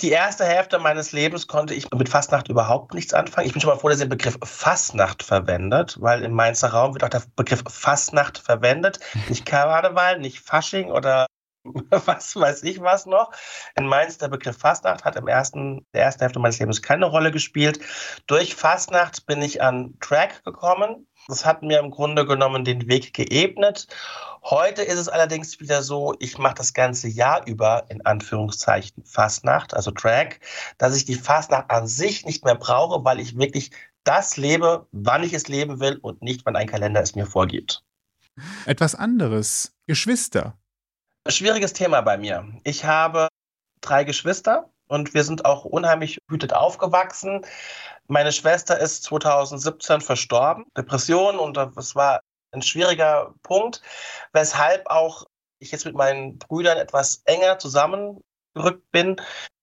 [0.00, 3.46] Die erste Hälfte meines Lebens konnte ich mit Fastnacht überhaupt nichts anfangen.
[3.46, 6.92] Ich bin schon mal froh, dass ihr den Begriff Fastnacht verwendet, weil im Mainzer Raum
[6.92, 9.00] wird auch der Begriff Fastnacht verwendet.
[9.30, 11.26] Nicht Karneval, nicht Fasching oder
[11.90, 13.32] was weiß ich was noch.
[13.74, 17.30] In Mainz der Begriff Fastnacht hat im ersten, der ersten Hälfte meines Lebens keine Rolle
[17.30, 17.80] gespielt.
[18.26, 21.06] Durch Fastnacht bin ich an Track gekommen.
[21.28, 23.88] Das hat mir im Grunde genommen den Weg geebnet.
[24.42, 29.74] Heute ist es allerdings wieder so, ich mache das ganze Jahr über in Anführungszeichen Fastnacht,
[29.74, 30.40] also Track,
[30.78, 33.72] dass ich die Fastnacht an sich nicht mehr brauche, weil ich wirklich
[34.04, 37.82] das lebe, wann ich es leben will und nicht, wann ein Kalender es mir vorgibt.
[38.66, 39.74] etwas anderes.
[39.88, 40.56] Geschwister.
[41.28, 42.46] Schwieriges Thema bei mir.
[42.62, 43.28] Ich habe
[43.80, 47.44] drei Geschwister und wir sind auch unheimlich hütet aufgewachsen.
[48.06, 52.20] Meine Schwester ist 2017 verstorben, Depression und das war
[52.52, 53.82] ein schwieriger Punkt,
[54.32, 55.24] weshalb auch
[55.58, 59.16] ich jetzt mit meinen Brüdern etwas enger zusammengerückt bin.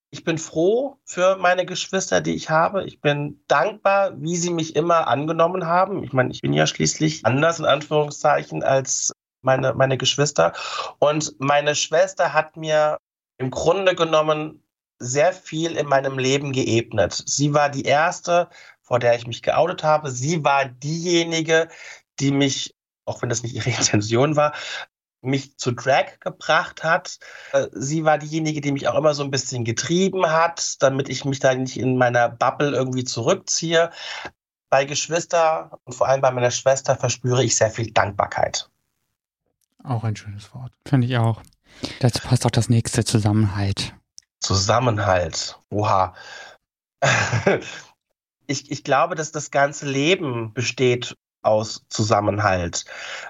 [0.09, 2.83] Ich bin froh für meine Geschwister, die ich habe.
[2.83, 6.03] Ich bin dankbar, wie sie mich immer angenommen haben.
[6.03, 10.53] Ich meine, ich bin ja schließlich anders in Anführungszeichen als meine, meine Geschwister.
[10.99, 12.97] Und meine Schwester hat mir
[13.37, 14.62] im Grunde genommen
[14.99, 17.23] sehr viel in meinem Leben geebnet.
[17.25, 18.49] Sie war die erste,
[18.81, 20.11] vor der ich mich geoutet habe.
[20.11, 21.69] Sie war diejenige,
[22.19, 22.75] die mich,
[23.05, 24.53] auch wenn das nicht ihre Intention war,
[25.21, 27.17] mich zu Drag gebracht hat.
[27.53, 31.25] Äh, Sie war diejenige, die mich auch immer so ein bisschen getrieben hat, damit ich
[31.25, 33.89] mich da nicht in meiner Bubble irgendwie zurückziehe.
[34.69, 38.69] Bei Geschwister und vor allem bei meiner Schwester verspüre ich sehr viel Dankbarkeit.
[39.83, 40.71] Auch ein schönes Wort.
[40.85, 41.41] Finde ich auch.
[41.99, 43.93] Dazu passt auch das nächste Zusammenhalt.
[44.43, 45.59] Zusammenhalt.
[45.69, 46.13] Oha.
[48.45, 52.85] Ich, ich glaube, dass das ganze Leben besteht aus Zusammenhalt.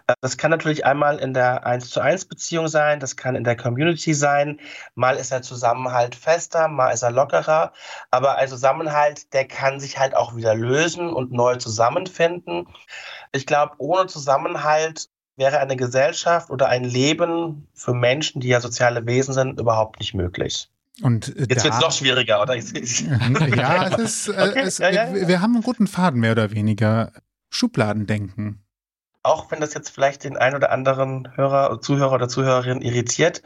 [0.08, 3.44] Äh, das kann natürlich einmal in der 1 zu 1 Beziehung sein, das kann in
[3.44, 4.60] der Community sein.
[4.96, 7.74] Mal ist der Zusammenhalt fester, mal ist er lockerer.
[8.12, 12.68] Aber ein Zusammenhalt, der kann sich halt auch wieder lösen und neu zusammenfinden.
[13.32, 19.06] Ich glaube, ohne Zusammenhalt wäre eine Gesellschaft oder ein Leben für Menschen, die ja soziale
[19.06, 20.73] Wesen sind, überhaupt nicht möglich.
[21.02, 22.56] Und Jetzt wird es noch schwieriger, oder?
[22.56, 24.62] ja, es ist, äh, okay.
[24.62, 25.28] es, ja, ja, ja.
[25.28, 27.12] wir haben einen guten Faden mehr oder weniger.
[27.50, 28.66] Schubladendenken.
[29.22, 33.42] Auch wenn das jetzt vielleicht den ein oder anderen Hörer, Zuhörer oder Zuhörerin irritiert,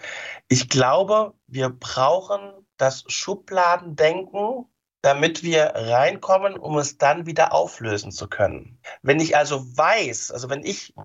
[0.47, 2.39] ich glaube, wir brauchen
[2.77, 4.65] das Schubladendenken,
[5.01, 8.79] damit wir reinkommen, um es dann wieder auflösen zu können.
[9.03, 10.95] Wenn ich also weiß, also wenn ich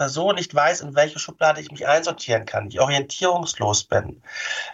[0.00, 4.22] Person nicht weiß, in welche Schublade ich mich einsortieren kann, ich orientierungslos bin,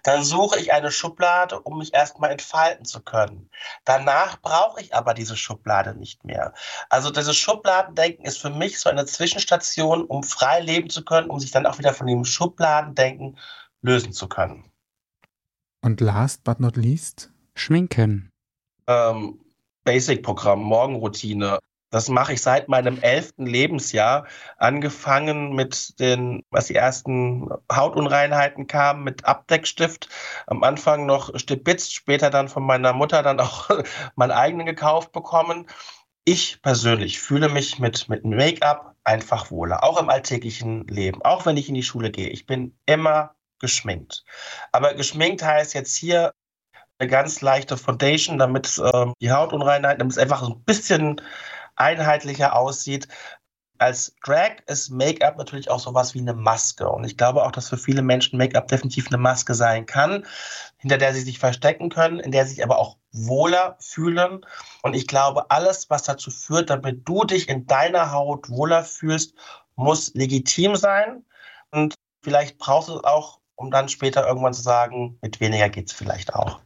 [0.04, 3.50] dann suche ich eine Schublade, um mich erstmal entfalten zu können.
[3.84, 6.54] Danach brauche ich aber diese Schublade nicht mehr.
[6.90, 11.40] Also dieses Schubladendenken ist für mich so eine Zwischenstation, um frei leben zu können, um
[11.40, 13.36] sich dann auch wieder von dem Schubladendenken
[13.82, 14.70] lösen zu können.
[15.82, 17.32] Und last but not least?
[17.56, 18.30] Schminken.
[18.86, 19.40] Ähm,
[19.82, 21.58] Basic-Programm, Morgenroutine,
[21.90, 24.26] das mache ich seit meinem elften Lebensjahr,
[24.58, 30.08] angefangen mit den, was die ersten Hautunreinheiten kamen, mit Abdeckstift.
[30.46, 33.70] Am Anfang noch stibitzt, später dann von meiner Mutter dann auch
[34.16, 35.66] meinen eigenen gekauft bekommen.
[36.24, 41.56] Ich persönlich fühle mich mit, mit Make-up einfach wohler, auch im alltäglichen Leben, auch wenn
[41.56, 42.28] ich in die Schule gehe.
[42.28, 44.24] Ich bin immer geschminkt.
[44.72, 46.32] Aber geschminkt heißt jetzt hier
[46.98, 51.20] eine ganz leichte Foundation, damit äh, die Hautunreinheiten, damit es einfach so ein bisschen
[51.76, 53.08] einheitlicher aussieht.
[53.78, 56.88] Als Drag ist Make-up natürlich auch sowas wie eine Maske.
[56.88, 60.26] Und ich glaube auch, dass für viele Menschen Make-up definitiv eine Maske sein kann,
[60.78, 64.44] hinter der sie sich verstecken können, in der sie sich aber auch wohler fühlen.
[64.82, 69.34] Und ich glaube, alles, was dazu führt, damit du dich in deiner Haut wohler fühlst,
[69.74, 71.24] muss legitim sein.
[71.70, 75.88] Und vielleicht brauchst du es auch, um dann später irgendwann zu sagen, mit weniger geht
[75.88, 76.60] es vielleicht auch.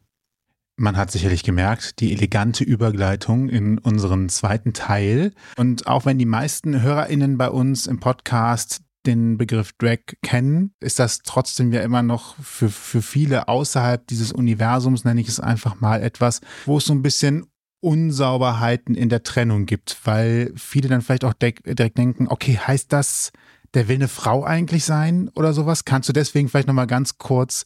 [0.81, 5.35] Man hat sicherlich gemerkt, die elegante Übergleitung in unseren zweiten Teil.
[5.59, 10.99] Und auch wenn die meisten HörerInnen bei uns im Podcast den Begriff Drag kennen, ist
[10.99, 15.81] das trotzdem ja immer noch für, für viele außerhalb dieses Universums, nenne ich es einfach
[15.81, 17.45] mal, etwas, wo es so ein bisschen
[17.81, 23.33] Unsauberheiten in der Trennung gibt, weil viele dann vielleicht auch direkt denken, okay, heißt das,
[23.75, 25.85] der will eine Frau eigentlich sein oder sowas?
[25.85, 27.65] Kannst du deswegen vielleicht nochmal ganz kurz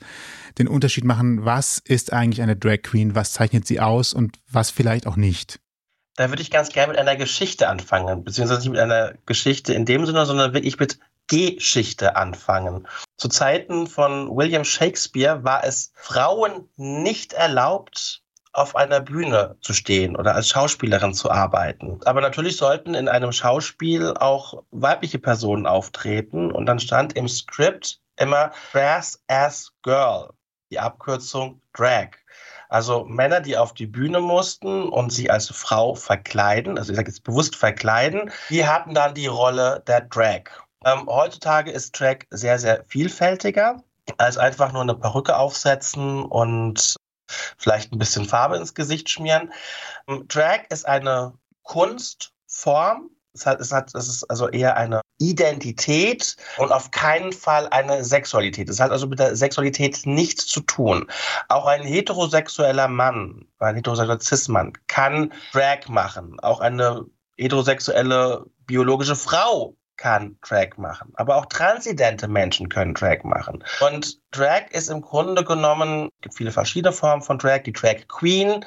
[0.59, 4.71] den Unterschied machen, was ist eigentlich eine Drag Queen, was zeichnet sie aus und was
[4.71, 5.61] vielleicht auch nicht?
[6.17, 9.85] Da würde ich ganz gerne mit einer Geschichte anfangen, beziehungsweise nicht mit einer Geschichte in
[9.85, 12.87] dem Sinne, sondern wirklich mit Geschichte anfangen.
[13.17, 18.24] Zu Zeiten von William Shakespeare war es Frauen nicht erlaubt,
[18.55, 22.01] auf einer Bühne zu stehen oder als Schauspielerin zu arbeiten.
[22.05, 28.01] Aber natürlich sollten in einem Schauspiel auch weibliche Personen auftreten und dann stand im Skript
[28.17, 30.31] immer Brass Ass Girl,
[30.71, 32.11] die Abkürzung Drag.
[32.69, 37.11] Also Männer, die auf die Bühne mussten und sich als Frau verkleiden, also ich sage
[37.11, 40.45] jetzt bewusst verkleiden, die hatten dann die Rolle der Drag.
[40.85, 43.83] Ähm, heutzutage ist Drag sehr, sehr vielfältiger
[44.19, 49.53] als einfach nur eine Perücke aufsetzen und vielleicht ein bisschen Farbe ins Gesicht schmieren.
[50.09, 53.11] Ähm, Drag ist eine Kunstform.
[53.33, 58.05] Es, hat, es, hat, es ist also eher eine Identität und auf keinen Fall eine
[58.05, 58.69] Sexualität.
[58.69, 61.11] Es hat also mit der Sexualität nichts zu tun.
[61.49, 66.39] Auch ein heterosexueller Mann, ein heterosexueller Cis-Mann kann Drag machen.
[66.41, 67.07] Auch eine
[67.37, 71.13] heterosexuelle biologische Frau kann Drag machen.
[71.15, 73.65] Aber auch transidente Menschen können Drag machen.
[73.81, 77.63] Und Drag ist im Grunde genommen, es gibt viele verschiedene Formen von Drag.
[77.63, 78.65] Die Drag Queen,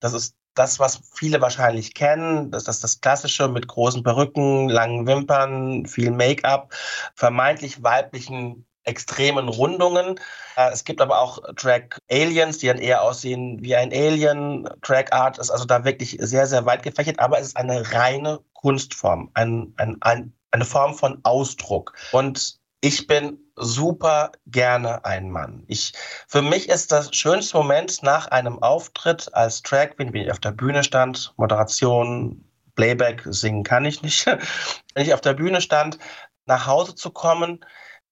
[0.00, 5.06] das ist das, was viele wahrscheinlich kennen, das ist das Klassische mit großen Perücken, langen
[5.06, 6.74] Wimpern, viel Make-up,
[7.14, 10.18] vermeintlich weiblichen extremen Rundungen.
[10.56, 14.68] Äh, es gibt aber auch Drag Aliens, die dann eher aussehen wie ein Alien.
[14.82, 18.40] Drag Art ist also da wirklich sehr, sehr weit gefächert, aber es ist eine reine
[18.54, 21.94] Kunstform, ein, ein, ein eine Form von Ausdruck.
[22.12, 25.64] Und ich bin super gerne ein Mann.
[25.68, 25.92] Ich,
[26.26, 30.50] für mich ist das schönste Moment nach einem Auftritt als Queen, wenn ich auf der
[30.50, 34.26] Bühne stand, Moderation, Playback, singen kann ich nicht.
[34.94, 35.98] wenn ich auf der Bühne stand,
[36.46, 37.64] nach Hause zu kommen,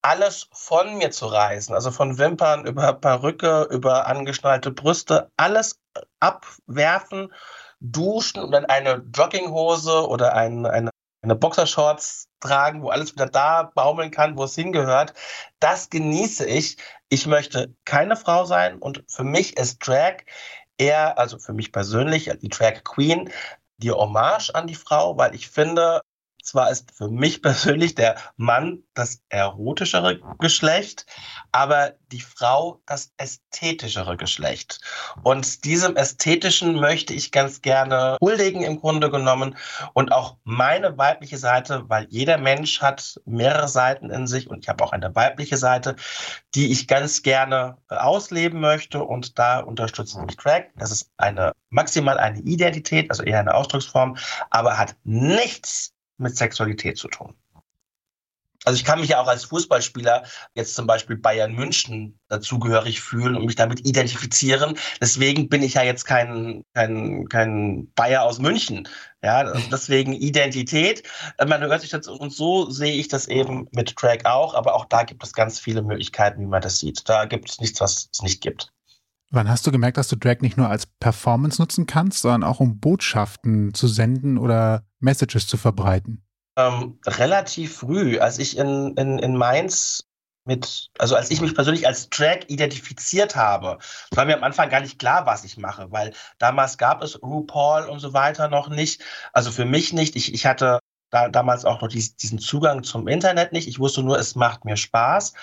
[0.03, 5.79] alles von mir zu reißen, also von Wimpern über Perücke, über angeschnallte Brüste, alles
[6.21, 7.33] abwerfen,
[7.81, 10.90] duschen und dann eine Jogginghose oder ein, eine
[11.23, 15.15] eine Boxershorts tragen, wo alles wieder da baumeln kann, wo es hingehört.
[15.59, 16.79] Das genieße ich.
[17.09, 20.25] Ich möchte keine Frau sein und für mich ist Drag
[20.79, 23.31] eher, also für mich persönlich, die Drag Queen,
[23.79, 26.01] die Hommage an die Frau, weil ich finde,
[26.43, 31.07] zwar ist für mich persönlich der Mann das erotischere Geschlecht,
[31.53, 34.81] aber die Frau das ästhetischere Geschlecht.
[35.23, 39.57] Und diesem Ästhetischen möchte ich ganz gerne huldigen im Grunde genommen
[39.95, 44.69] und auch meine weibliche Seite, weil jeder Mensch hat mehrere Seiten in sich und ich
[44.69, 45.97] habe auch eine weibliche Seite,
[46.55, 50.65] die ich ganz gerne ausleben möchte und da unterstütze ich Drag.
[50.77, 54.17] Das ist eine maximal eine Identität, also eher eine Ausdrucksform,
[54.51, 57.35] aber hat nichts mit Sexualität zu tun.
[58.65, 63.35] Also ich kann mich ja auch als Fußballspieler jetzt zum Beispiel Bayern München dazugehörig fühlen
[63.35, 64.77] und mich damit identifizieren.
[65.01, 68.87] Deswegen bin ich ja jetzt kein, kein, kein Bayer aus München.
[69.25, 71.05] Ja, also deswegen Identität.
[71.45, 74.85] Man hört sich das und so sehe ich das eben mit Drag auch, aber auch
[74.85, 77.09] da gibt es ganz viele Möglichkeiten, wie man das sieht.
[77.09, 78.75] Da gibt es nichts, was es nicht gibt.
[79.33, 82.59] Wann hast du gemerkt, dass du Drag nicht nur als Performance nutzen kannst, sondern auch
[82.59, 86.25] um Botschaften zu senden oder Messages zu verbreiten?
[86.57, 90.05] Ähm, relativ früh, als ich in, in, in Mainz
[90.45, 93.79] mit, also als ich mich persönlich als Drag identifiziert habe,
[94.11, 97.85] war mir am Anfang gar nicht klar, was ich mache, weil damals gab es RuPaul
[97.85, 99.01] und so weiter noch nicht.
[99.33, 100.17] Also für mich nicht.
[100.17, 103.69] Ich, ich hatte da, damals auch noch dies, diesen Zugang zum Internet nicht.
[103.69, 105.35] Ich wusste nur, es macht mir Spaß.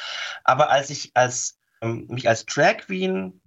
[0.44, 3.40] Aber als ich als, ähm, mich als Drag Queen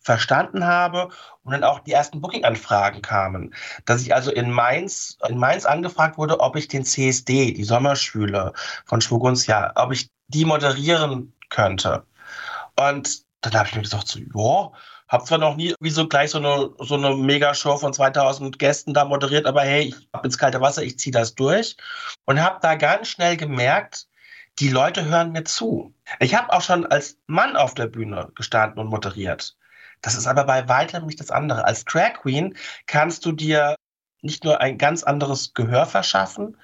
[0.00, 1.08] verstanden habe
[1.44, 3.54] und dann auch die ersten Booking-Anfragen kamen.
[3.84, 8.52] Dass ich also in Mainz, in Mainz angefragt wurde, ob ich den CSD, die Sommerschule
[8.86, 12.04] von Schwugunzja, ob ich die moderieren könnte.
[12.78, 14.72] Und dann habe ich mir gesagt, so, ja,
[15.08, 18.94] habe zwar noch nie wie so gleich so eine, so eine Megashow von 2000 Gästen
[18.94, 21.76] da moderiert, aber hey, ich habe ins kalte Wasser, ich ziehe das durch.
[22.24, 24.08] Und habe da ganz schnell gemerkt,
[24.58, 25.94] die Leute hören mir zu.
[26.20, 29.56] Ich habe auch schon als Mann auf der Bühne gestanden und moderiert.
[30.02, 31.64] Das ist aber bei weitem nicht das andere.
[31.64, 33.76] Als Drag Queen kannst du dir
[34.20, 36.56] nicht nur ein ganz anderes Gehör verschaffen,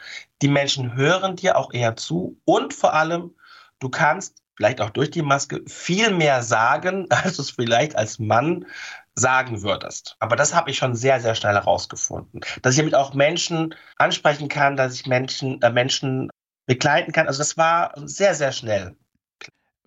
[0.43, 3.34] die Menschen hören dir auch eher zu und vor allem,
[3.80, 8.18] du kannst vielleicht auch durch die Maske viel mehr sagen, als du es vielleicht als
[8.18, 8.66] Mann
[9.14, 10.16] sagen würdest.
[10.20, 12.41] Aber das habe ich schon sehr, sehr schnell herausgefunden.
[12.62, 16.30] Dass ich damit auch Menschen ansprechen kann, dass ich Menschen, äh, Menschen
[16.69, 17.27] begleiten kann.
[17.27, 18.95] Also das war sehr, sehr schnell.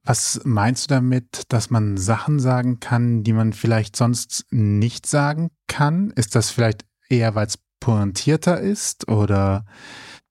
[0.04, 5.52] Was meinst du damit, dass man Sachen sagen kann, die man vielleicht sonst nicht sagen
[5.68, 6.12] kann?
[6.16, 9.64] Ist das vielleicht eher, weil es pointierter ist oder?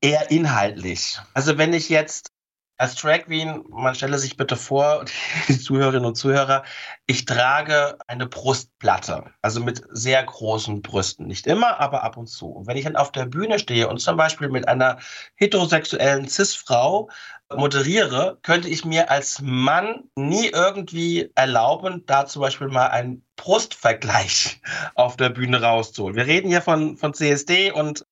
[0.00, 1.20] Eher inhaltlich.
[1.34, 2.32] Also wenn ich jetzt
[2.80, 5.04] als Drag Queen, man stelle sich bitte vor,
[5.48, 6.64] die Zuhörerinnen und Zuhörer,
[7.06, 11.26] ich trage eine Brustplatte, also mit sehr großen Brüsten.
[11.26, 12.46] Nicht immer, aber ab und zu.
[12.46, 14.98] Und wenn ich dann auf der Bühne stehe und zum Beispiel mit einer
[15.34, 17.10] heterosexuellen Cis-Frau
[17.54, 24.62] moderiere, könnte ich mir als Mann nie irgendwie erlauben, da zum Beispiel mal einen Brustvergleich
[24.94, 26.16] auf der Bühne rauszuholen.
[26.16, 28.06] Wir reden hier von, von CSD und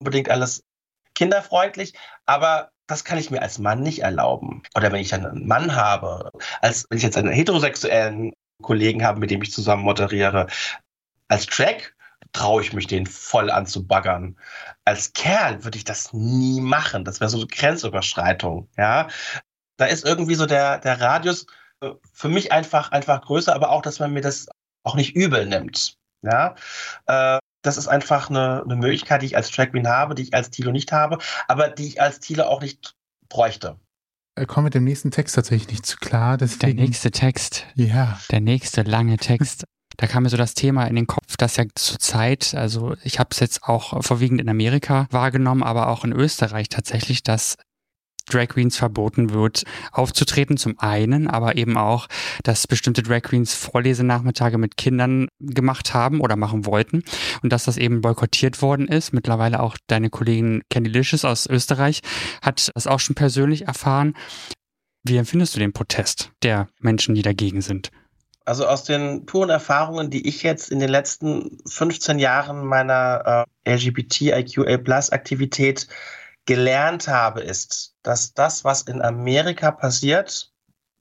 [0.00, 0.64] unbedingt alles
[1.14, 1.92] kinderfreundlich,
[2.26, 4.62] aber das kann ich mir als Mann nicht erlauben.
[4.74, 6.30] Oder wenn ich einen Mann habe,
[6.60, 8.32] als wenn ich jetzt einen heterosexuellen
[8.62, 10.48] Kollegen habe, mit dem ich zusammen moderiere,
[11.28, 11.94] als Track
[12.32, 14.36] traue ich mich den voll anzubaggern.
[14.84, 17.04] Als Kerl würde ich das nie machen.
[17.04, 18.68] Das wäre so eine Grenzüberschreitung.
[18.76, 19.08] Ja,
[19.76, 21.46] da ist irgendwie so der, der Radius
[21.80, 24.48] äh, für mich einfach, einfach größer, aber auch, dass man mir das
[24.84, 25.96] auch nicht übel nimmt.
[26.22, 26.54] Ja,
[27.06, 30.34] äh, das ist einfach eine, eine Möglichkeit, die ich als Track Queen habe, die ich
[30.34, 32.94] als Tilo nicht habe, aber die ich als Tilo auch nicht
[33.28, 33.76] bräuchte.
[34.38, 36.38] Ich komme mit dem nächsten Text tatsächlich nicht zu klar.
[36.38, 37.66] Deswegen, der nächste Text.
[37.74, 38.18] Ja.
[38.30, 39.64] Der nächste lange Text.
[39.96, 43.18] Da kam mir so das Thema in den Kopf, dass ja zur Zeit, also ich
[43.18, 47.56] habe es jetzt auch vorwiegend in Amerika wahrgenommen, aber auch in Österreich tatsächlich, dass
[48.32, 52.06] Drag Queens verboten wird, aufzutreten, zum einen, aber eben auch,
[52.42, 57.02] dass bestimmte Drag Queens Vorlesenachmittage mit Kindern gemacht haben oder machen wollten
[57.42, 59.12] und dass das eben boykottiert worden ist.
[59.12, 62.00] Mittlerweile auch deine Kollegin Candy Licious aus Österreich
[62.42, 64.14] hat das auch schon persönlich erfahren.
[65.02, 67.90] Wie empfindest du den Protest der Menschen, die dagegen sind?
[68.44, 73.74] Also aus den puren Erfahrungen, die ich jetzt in den letzten 15 Jahren meiner äh,
[73.74, 75.86] LGBTIQA-Plus-Aktivität
[76.46, 80.52] gelernt habe, ist, dass das, was in Amerika passiert,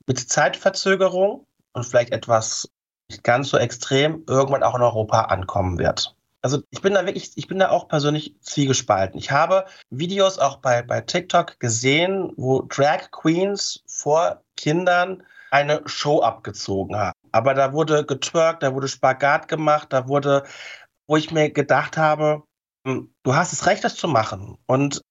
[0.08, 2.70] mit Zeitverzögerung und vielleicht etwas
[3.10, 6.16] nicht ganz so extrem, irgendwann auch in Europa ankommen wird.
[6.42, 9.20] Also ich bin da wirklich, ich bin da auch persönlich zwiegespalten.
[9.20, 16.22] Ich habe Videos auch bei, bei TikTok gesehen, wo Drag Queens vor Kindern eine Show
[16.22, 17.18] abgezogen haben.
[17.32, 20.44] Aber da wurde getwerkt, da wurde Spagat gemacht, da wurde,
[21.08, 22.44] wo ich mir gedacht habe,
[22.86, 24.58] hm, du hast das Recht, das zu machen.
[24.66, 25.02] Und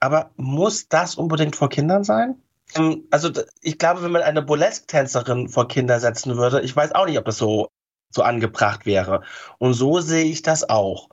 [0.00, 2.42] aber muss das unbedingt vor Kindern sein?
[2.74, 3.30] Ähm, also
[3.60, 7.24] ich glaube, wenn man eine Burlesque-Tänzerin vor Kinder setzen würde, ich weiß auch nicht, ob
[7.26, 7.68] das so,
[8.10, 9.22] so angebracht wäre.
[9.58, 11.08] Und so sehe ich das auch.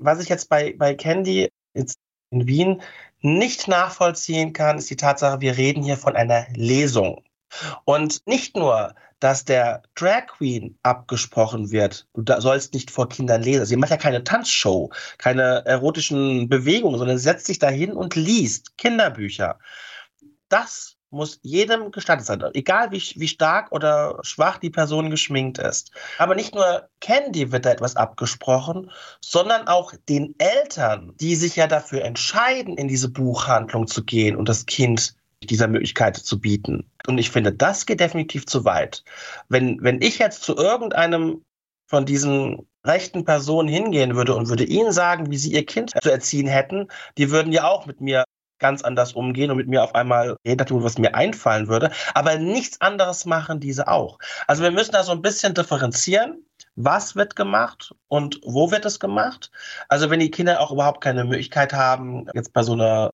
[0.00, 1.98] Was ich jetzt bei, bei Candy jetzt
[2.30, 2.82] in Wien
[3.20, 7.22] nicht nachvollziehen kann, ist die Tatsache, wir reden hier von einer Lesung.
[7.84, 13.66] Und nicht nur, dass der Drag Queen abgesprochen wird, du sollst nicht vor Kindern lesen.
[13.66, 19.58] Sie macht ja keine Tanzshow, keine erotischen Bewegungen, sondern setzt sich dahin und liest Kinderbücher.
[20.48, 25.92] Das muss jedem gestattet sein, egal wie, wie stark oder schwach die Person geschminkt ist.
[26.18, 28.90] Aber nicht nur Candy wird da etwas abgesprochen,
[29.20, 34.48] sondern auch den Eltern, die sich ja dafür entscheiden, in diese Buchhandlung zu gehen und
[34.48, 36.90] das Kind dieser Möglichkeit zu bieten.
[37.06, 39.04] Und ich finde, das geht definitiv zu weit.
[39.48, 41.42] Wenn, wenn ich jetzt zu irgendeinem
[41.88, 46.10] von diesen rechten Personen hingehen würde und würde ihnen sagen, wie sie ihr Kind zu
[46.10, 48.24] erziehen hätten, die würden ja auch mit mir
[48.58, 51.90] ganz anders umgehen und mit mir auf einmal reden was mir einfallen würde.
[52.14, 54.18] Aber nichts anderes machen diese auch.
[54.46, 56.42] Also wir müssen da so ein bisschen differenzieren.
[56.74, 59.50] Was wird gemacht und wo wird es gemacht?
[59.88, 63.10] Also wenn die Kinder auch überhaupt keine Möglichkeit haben, jetzt bei so einer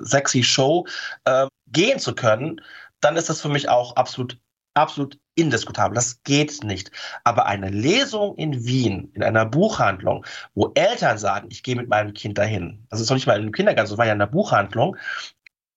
[0.00, 0.86] sexy Show
[1.24, 2.62] äh, gehen zu können,
[3.00, 4.38] dann ist das für mich auch absolut
[4.74, 5.94] absolut indiskutabel.
[5.94, 6.90] Das geht nicht.
[7.22, 12.12] Aber eine Lesung in Wien, in einer Buchhandlung, wo Eltern sagen, ich gehe mit meinem
[12.12, 14.96] Kind dahin, das ist noch nicht mal im Kindergarten, so war ja in einer Buchhandlung,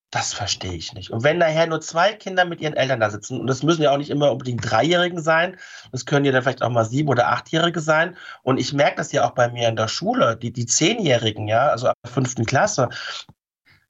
[0.09, 1.11] das verstehe ich nicht.
[1.11, 3.91] Und wenn daher nur zwei Kinder mit ihren Eltern da sitzen, und das müssen ja
[3.91, 5.57] auch nicht immer unbedingt Dreijährigen sein,
[5.91, 8.15] das können ja dann vielleicht auch mal sieben- oder achtjährige sein.
[8.41, 11.67] Und ich merke das ja auch bei mir in der Schule, die, die Zehnjährigen, ja,
[11.67, 12.87] also ab der fünften Klasse,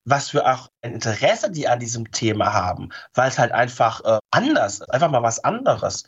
[0.07, 4.19] was für auch ein Interesse die an diesem Thema haben, weil es halt einfach äh,
[4.31, 6.05] anders, einfach mal was anderes.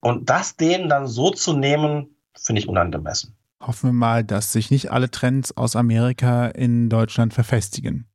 [0.00, 3.36] Und das denen dann so zu nehmen, finde ich unangemessen.
[3.62, 8.08] Hoffen wir mal, dass sich nicht alle Trends aus Amerika in Deutschland verfestigen.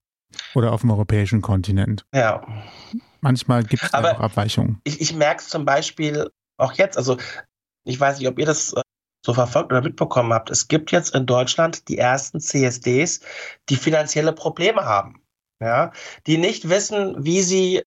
[0.56, 2.06] Oder auf dem europäischen Kontinent.
[2.14, 2.46] Ja.
[3.22, 4.82] Manchmal gibt es auch Abweichungen.
[4.84, 7.18] Ich, ich merke es zum Beispiel auch jetzt, also
[7.86, 8.82] ich weiß nicht, ob ihr das äh,
[9.26, 10.50] so verfolgt oder mitbekommen habt.
[10.50, 13.22] Es gibt jetzt in Deutschland die ersten CSDs,
[13.70, 15.22] die finanzielle Probleme haben
[15.60, 15.92] ja,
[16.26, 17.84] die nicht wissen, wie sie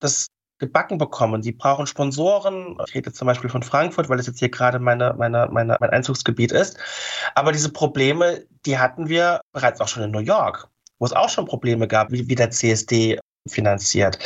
[0.00, 1.42] das gebacken bekommen.
[1.42, 2.76] Sie brauchen Sponsoren.
[2.88, 5.90] Ich rede zum Beispiel von Frankfurt, weil das jetzt hier gerade meine, meine, meine, mein
[5.90, 6.78] Einzugsgebiet ist.
[7.34, 10.68] Aber diese Probleme, die hatten wir bereits auch schon in New York,
[10.98, 14.18] wo es auch schon Probleme gab, wie, wie der CSD finanziert.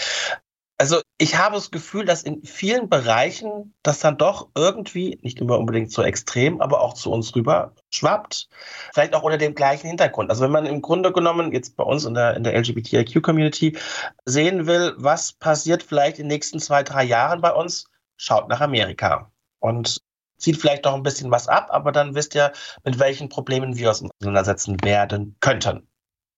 [0.83, 5.57] Also ich habe das Gefühl, dass in vielen Bereichen das dann doch irgendwie, nicht immer
[5.57, 8.49] unbedingt so extrem, aber auch zu uns rüber schwappt.
[8.93, 10.29] Vielleicht auch unter dem gleichen Hintergrund.
[10.31, 13.79] Also wenn man im Grunde genommen jetzt bei uns in der, in der LGBTIQ-Community
[14.25, 17.85] sehen will, was passiert vielleicht in den nächsten zwei, drei Jahren bei uns,
[18.17, 19.31] schaut nach Amerika.
[19.61, 20.01] Und
[20.37, 22.51] zieht vielleicht noch ein bisschen was ab, aber dann wisst ihr,
[22.83, 25.87] mit welchen Problemen wir uns auseinandersetzen werden könnten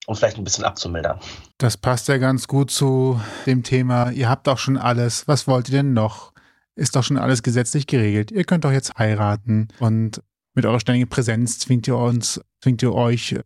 [0.06, 1.18] um vielleicht ein bisschen abzumildern.
[1.58, 5.68] Das passt ja ganz gut zu dem Thema, ihr habt doch schon alles, was wollt
[5.68, 6.32] ihr denn noch?
[6.76, 8.32] Ist doch schon alles gesetzlich geregelt.
[8.32, 10.22] Ihr könnt doch jetzt heiraten und
[10.54, 13.36] mit eurer ständigen Präsenz zwingt ihr uns, zwingt ihr euch,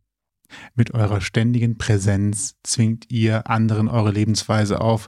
[0.74, 5.06] mit eurer ständigen Präsenz zwingt ihr anderen eure Lebensweise auf.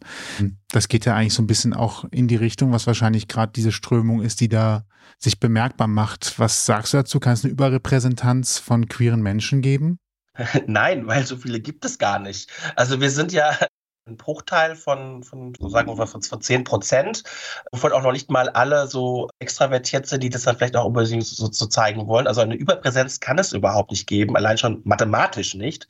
[0.71, 3.73] Das geht ja eigentlich so ein bisschen auch in die Richtung, was wahrscheinlich gerade diese
[3.73, 4.85] Strömung ist, die da
[5.19, 6.39] sich bemerkbar macht.
[6.39, 7.21] Was sagst du dazu?
[7.21, 9.99] Kann es eine Überrepräsentanz von queeren Menschen geben?
[10.67, 12.51] Nein, weil so viele gibt es gar nicht.
[12.77, 13.57] Also wir sind ja
[14.07, 17.23] ein Bruchteil von, von sagen wir von, von 10 Prozent,
[17.71, 21.25] wovon auch noch nicht mal alle so extravertiert sind, die das dann vielleicht auch unbedingt
[21.25, 22.27] so, so zeigen wollen.
[22.27, 25.87] Also eine Überpräsenz kann es überhaupt nicht geben, allein schon mathematisch nicht.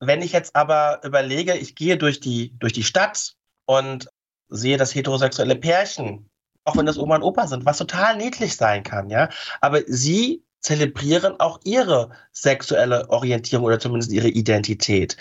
[0.00, 3.34] Wenn ich jetzt aber überlege, ich gehe durch die, durch die Stadt
[3.66, 4.08] und
[4.48, 6.28] sehe das heterosexuelle Pärchen,
[6.64, 9.28] auch wenn das Oma und Opa sind, was total niedlich sein kann, ja.
[9.60, 15.16] Aber sie zelebrieren auch ihre sexuelle Orientierung oder zumindest ihre Identität.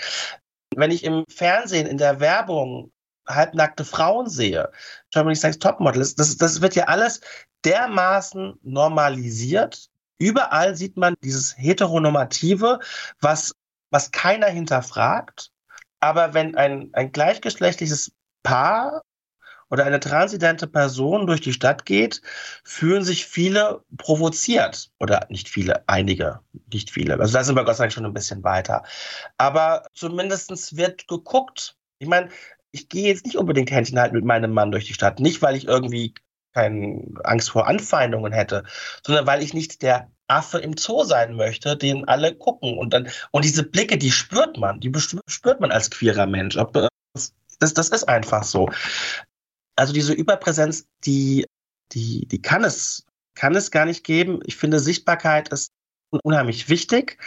[0.76, 2.92] Wenn ich im Fernsehen, in der Werbung
[3.28, 4.72] halbnackte Frauen sehe,
[5.12, 7.22] Germany's Next Topmodel, das, das, wird ja alles
[7.66, 9.90] dermaßen normalisiert.
[10.18, 12.80] Überall sieht man dieses Heteronormative,
[13.20, 13.54] was,
[13.92, 15.52] was keiner hinterfragt.
[16.00, 18.12] Aber wenn ein, ein gleichgeschlechtliches
[18.44, 19.04] Paar
[19.74, 22.22] oder eine transidente Person durch die Stadt geht,
[22.64, 24.92] fühlen sich viele provoziert.
[25.00, 27.20] Oder nicht viele, einige, nicht viele.
[27.20, 28.84] Also da sind wir Gott sei Dank schon ein bisschen weiter.
[29.38, 31.76] Aber zumindest wird geguckt.
[31.98, 32.30] Ich meine,
[32.70, 35.20] ich gehe jetzt nicht unbedingt Händchen halten mit meinem Mann durch die Stadt.
[35.20, 36.14] Nicht, weil ich irgendwie
[36.54, 38.66] keine Angst vor Anfeindungen hätte,
[39.04, 42.78] sondern weil ich nicht der Affe im Zoo sein möchte, den alle gucken.
[42.78, 44.92] Und dann, und diese Blicke, die spürt man, die
[45.26, 46.60] spürt man als queerer Mensch.
[47.60, 48.70] Das, das ist einfach so
[49.76, 51.46] also diese Überpräsenz, die,
[51.92, 53.06] die, die kann es,
[53.36, 54.40] kann es gar nicht geben.
[54.46, 55.72] Ich finde, Sichtbarkeit ist
[56.24, 57.18] unheimlich wichtig.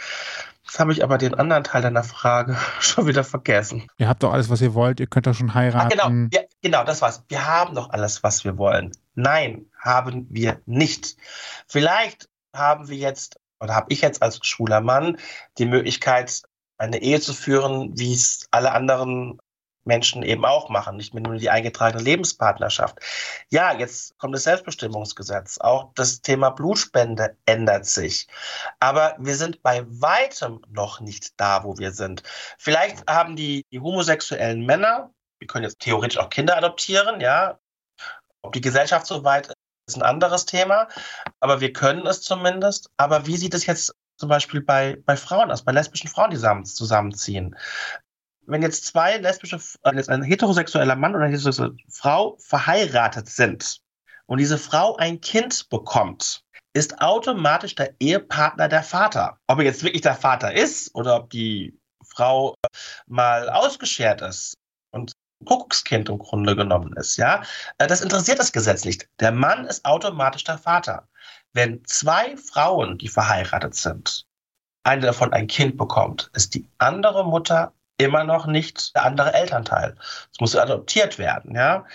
[0.63, 3.87] Jetzt habe ich aber den anderen Teil deiner Frage schon wieder vergessen.
[3.97, 4.99] Ihr habt doch alles, was ihr wollt.
[4.99, 5.99] Ihr könnt doch schon heiraten.
[5.99, 7.23] Ah, genau, ja, genau, das war's.
[7.29, 8.91] Wir haben doch alles, was wir wollen.
[9.15, 11.15] Nein, haben wir nicht.
[11.67, 15.17] Vielleicht haben wir jetzt oder habe ich jetzt als schwuler Mann
[15.57, 16.43] die Möglichkeit,
[16.77, 19.39] eine Ehe zu führen, wie es alle anderen
[19.87, 22.99] Menschen eben auch machen, nicht mehr nur die eingetragene Lebenspartnerschaft.
[23.49, 25.57] Ja, jetzt kommt das Selbstbestimmungsgesetz.
[25.57, 28.27] Auch das Thema Blutspende ändert sich.
[28.79, 32.23] Aber wir sind bei weitem noch nicht da, wo wir sind.
[32.57, 37.59] Vielleicht haben die, die homosexuellen Männer, wir können jetzt theoretisch auch Kinder adoptieren, ja.
[38.41, 39.55] Ob die Gesellschaft so weit ist,
[39.87, 40.87] ist ein anderes Thema.
[41.39, 42.89] Aber wir können es zumindest.
[42.97, 46.37] Aber wie sieht es jetzt zum Beispiel bei, bei Frauen aus, bei lesbischen Frauen, die
[46.37, 47.55] zusammen, zusammenziehen?
[48.47, 53.81] Wenn jetzt zwei lesbische, äh, jetzt ein heterosexueller Mann oder eine heterosexuelle Frau verheiratet sind
[54.25, 56.43] und diese Frau ein Kind bekommt,
[56.73, 59.37] ist automatisch der Ehepartner der Vater.
[59.47, 62.67] Ob er jetzt wirklich der Vater ist oder ob die Frau äh,
[63.07, 64.55] mal ausgeschert ist
[64.91, 65.11] und
[65.45, 67.43] Kuckuckskind im Grunde genommen ist, ja,
[67.77, 69.07] äh, das interessiert das Gesetz nicht.
[69.19, 71.07] Der Mann ist automatisch der Vater.
[71.53, 74.25] Wenn zwei Frauen, die verheiratet sind,
[74.83, 79.95] eine davon ein Kind bekommt, ist die andere Mutter immer noch nicht der andere Elternteil.
[80.31, 81.85] Es muss adoptiert werden, ja.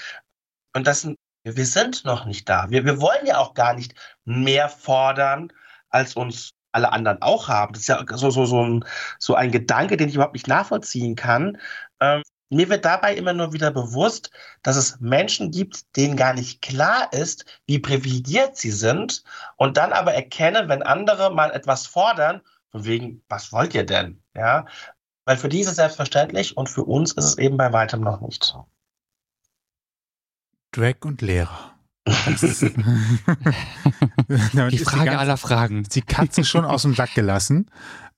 [0.74, 2.70] Und das sind, wir sind noch nicht da.
[2.70, 3.94] Wir, wir wollen ja auch gar nicht
[4.24, 5.52] mehr fordern,
[5.90, 7.74] als uns alle anderen auch haben.
[7.74, 8.84] Das ist ja so, so, so, ein,
[9.18, 11.58] so ein Gedanke, den ich überhaupt nicht nachvollziehen kann.
[12.00, 14.30] Ähm, mir wird dabei immer nur wieder bewusst,
[14.62, 19.24] dass es Menschen gibt, denen gar nicht klar ist, wie privilegiert sie sind
[19.56, 24.22] und dann aber erkennen, wenn andere mal etwas fordern, von wegen, was wollt ihr denn?
[24.34, 24.66] Ja,
[25.24, 28.20] weil für die ist es selbstverständlich und für uns ist es eben bei weitem noch
[28.20, 28.66] nicht so.
[30.72, 31.74] Drag und Lehrer.
[32.06, 32.12] die
[34.78, 35.84] Frage die aller Fragen.
[35.84, 37.70] Die Katze schon aus dem Sack gelassen.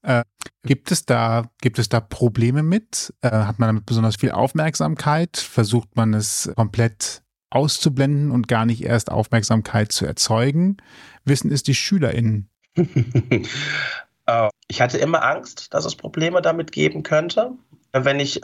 [0.03, 0.23] Äh,
[0.63, 3.13] gibt es da, gibt es da Probleme mit?
[3.23, 5.37] Äh, hat man damit besonders viel Aufmerksamkeit?
[5.37, 10.77] Versucht man es komplett auszublenden und gar nicht erst Aufmerksamkeit zu erzeugen?
[11.25, 12.51] Wissen es die SchülerInnen?
[14.27, 17.53] Äh, ich hatte immer Angst, dass es Probleme damit geben könnte.
[17.93, 18.41] Wenn ich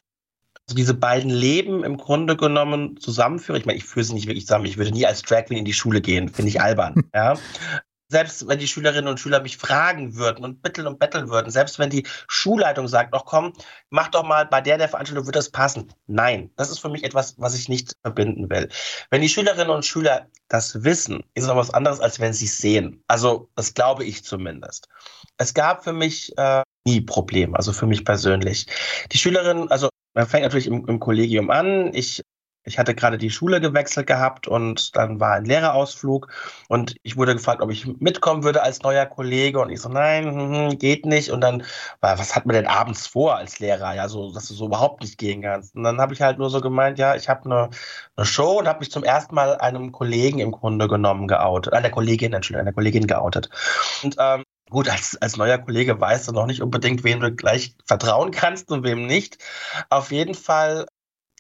[0.67, 4.47] also diese beiden Leben im Grunde genommen zusammenführe, ich meine, ich führe sie nicht wirklich
[4.47, 7.05] zusammen, ich würde nie als Drag Queen in die Schule gehen, finde ich albern.
[7.15, 7.35] ja
[8.11, 11.79] selbst wenn die Schülerinnen und Schüler mich fragen würden und bitteln und betteln würden, selbst
[11.79, 13.53] wenn die Schulleitung sagt, ach komm,
[13.89, 15.93] mach doch mal bei der der Veranstaltung, wird das passen.
[16.07, 18.69] Nein, das ist für mich etwas, was ich nicht verbinden will.
[19.11, 22.47] Wenn die Schülerinnen und Schüler das wissen, ist es noch was anderes, als wenn sie
[22.47, 23.03] es sehen.
[23.07, 24.89] Also das glaube ich zumindest.
[25.39, 28.67] Es gab für mich äh, nie Probleme, also für mich persönlich.
[29.13, 31.95] Die Schülerinnen, also man fängt natürlich im, im Kollegium an.
[31.95, 32.23] Ich
[32.65, 36.29] ich hatte gerade die Schule gewechselt gehabt und dann war ein Lehrerausflug
[36.69, 40.27] und ich wurde gefragt, ob ich mitkommen würde als neuer Kollege und ich so, nein,
[40.27, 41.31] hm, hm, geht nicht.
[41.31, 41.65] Und dann,
[42.01, 43.95] was hat man denn abends vor als Lehrer?
[43.95, 45.75] Ja, so, dass du so überhaupt nicht gehen kannst.
[45.75, 47.71] Und dann habe ich halt nur so gemeint, ja, ich habe eine,
[48.17, 51.91] eine Show und habe mich zum ersten Mal einem Kollegen im Grunde genommen geoutet, einer
[51.91, 53.49] Kollegin, Entschuldigung, einer Kollegin geoutet.
[54.03, 57.75] Und ähm, Gut, als, als neuer Kollege weißt du noch nicht unbedingt, wem du gleich
[57.87, 59.39] vertrauen kannst und wem nicht.
[59.89, 60.87] Auf jeden Fall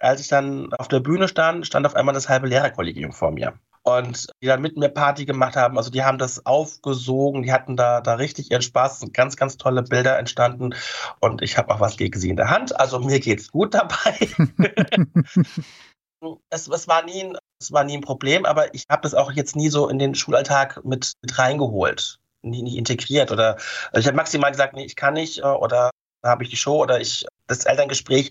[0.00, 3.54] als ich dann auf der Bühne stand, stand auf einmal das halbe Lehrerkollegium vor mir.
[3.82, 7.76] Und die dann mit mir Party gemacht haben, also die haben das aufgesogen, die hatten
[7.76, 10.74] da, da richtig ihren Spaß, es sind ganz, ganz tolle Bilder entstanden
[11.20, 14.28] und ich habe auch was gegen sie in der Hand, also mir geht's gut dabei.
[16.50, 19.32] es, es, war nie ein, es war nie ein Problem, aber ich habe das auch
[19.32, 23.56] jetzt nie so in den Schulalltag mit, mit reingeholt, nie, nie integriert oder
[23.92, 25.90] also ich habe maximal gesagt, nee, ich kann nicht äh, oder
[26.22, 28.30] habe ich die Show oder ich das Elterngespräch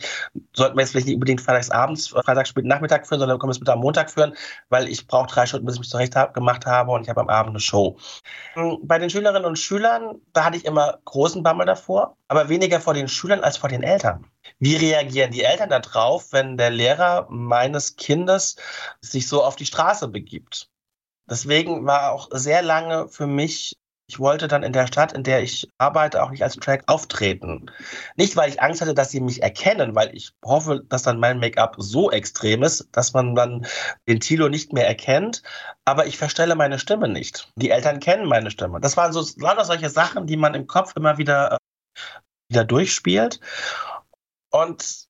[0.55, 3.59] sollten wir jetzt vielleicht nicht unbedingt freitagsabends, freitags spät Nachmittag führen, sondern können wir es
[3.59, 4.33] mit am Montag führen,
[4.69, 7.21] weil ich brauche drei Stunden, bis ich mich zurecht hab, gemacht habe und ich habe
[7.21, 7.97] am Abend eine Show.
[8.53, 12.79] Hm, bei den Schülerinnen und Schülern, da hatte ich immer großen Bammel davor, aber weniger
[12.79, 14.25] vor den Schülern als vor den Eltern.
[14.59, 18.55] Wie reagieren die Eltern darauf, wenn der Lehrer meines Kindes
[19.01, 20.69] sich so auf die Straße begibt?
[21.29, 23.75] Deswegen war auch sehr lange für mich
[24.09, 27.69] ich wollte dann in der Stadt, in der ich arbeite, auch nicht als Track auftreten.
[28.15, 31.39] Nicht, weil ich Angst hatte, dass sie mich erkennen, weil ich hoffe, dass dann mein
[31.39, 33.67] Make-up so extrem ist, dass man dann
[34.07, 35.43] den Tilo nicht mehr erkennt.
[35.85, 37.51] Aber ich verstelle meine Stimme nicht.
[37.55, 38.81] Die Eltern kennen meine Stimme.
[38.81, 41.57] Das waren so lauter solche Sachen, die man im Kopf immer wieder,
[42.49, 43.39] wieder durchspielt.
[44.49, 45.05] Und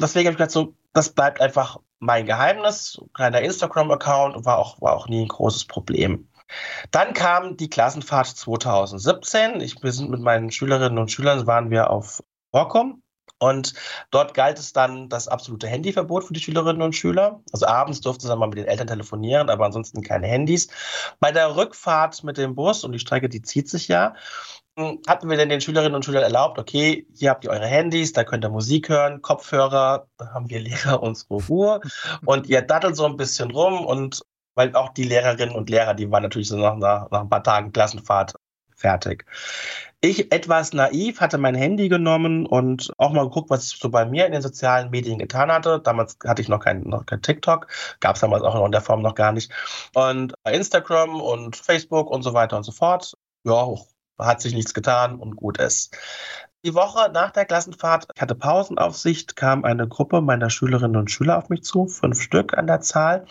[0.00, 3.00] deswegen habe ich gesagt, so, das bleibt einfach mein Geheimnis.
[3.14, 6.26] Kleiner Instagram-Account war auch, war auch nie ein großes Problem.
[6.90, 9.60] Dann kam die Klassenfahrt 2017.
[9.60, 13.02] Ich, sind mit meinen Schülerinnen und Schülern waren wir auf Borkum.
[13.42, 13.72] Und
[14.10, 17.40] dort galt es dann das absolute Handyverbot für die Schülerinnen und Schüler.
[17.52, 20.68] Also abends durften sie dann mal mit den Eltern telefonieren, aber ansonsten keine Handys.
[21.20, 24.14] Bei der Rückfahrt mit dem Bus, und die Strecke, die zieht sich ja,
[24.76, 28.12] hm, hatten wir denn den Schülerinnen und Schülern erlaubt, okay, hier habt ihr eure Handys,
[28.12, 31.80] da könnt ihr Musik hören, Kopfhörer, da haben wir Lehrer unsere Ruhe
[32.26, 34.22] und ihr dattelt so ein bisschen rum und
[34.60, 37.72] weil auch die Lehrerinnen und Lehrer, die waren natürlich so nach, nach, ein paar Tagen
[37.72, 38.34] Klassenfahrt
[38.76, 39.24] Fertig.
[40.00, 44.06] Ich etwas naiv hatte mein Handy genommen und auch mal geguckt, was ich so bei
[44.06, 45.80] mir in den sozialen Medien getan hatte.
[45.80, 47.68] Damals hatte ich noch kein, noch kein TikTok,
[48.00, 49.52] gab es damals auch noch in der Form noch gar nicht.
[49.94, 53.14] Und Instagram und Facebook und so weiter und so fort.
[53.44, 53.74] Ja,
[54.18, 55.96] hat sich nichts getan und gut ist.
[56.62, 61.38] Die Woche nach der Klassenfahrt, ich hatte Pausenaufsicht, kam eine Gruppe meiner Schülerinnen und Schüler
[61.38, 63.24] auf mich zu, fünf Stück an der Zahl,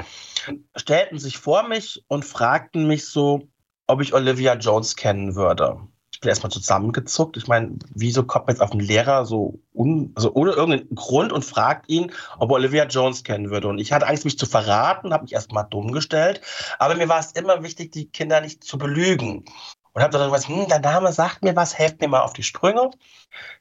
[0.75, 3.47] stellten sich vor mich und fragten mich so,
[3.85, 5.77] ob ich Olivia Jones kennen würde.
[6.11, 7.37] Ich bin erstmal zusammengezuckt.
[7.37, 11.31] Ich meine, wieso kommt man jetzt auf einen Lehrer so un, also ohne irgendeinen Grund
[11.31, 13.67] und fragt ihn, ob er Olivia Jones kennen würde?
[13.67, 16.41] Und ich hatte Angst, mich zu verraten, habe mich erstmal dumm gestellt.
[16.79, 19.45] Aber mir war es immer wichtig, die Kinder nicht zu belügen
[19.99, 22.43] und habe dann gesagt, hm, der Name sagt mir was, helft mir mal auf die
[22.43, 22.89] Sprünge.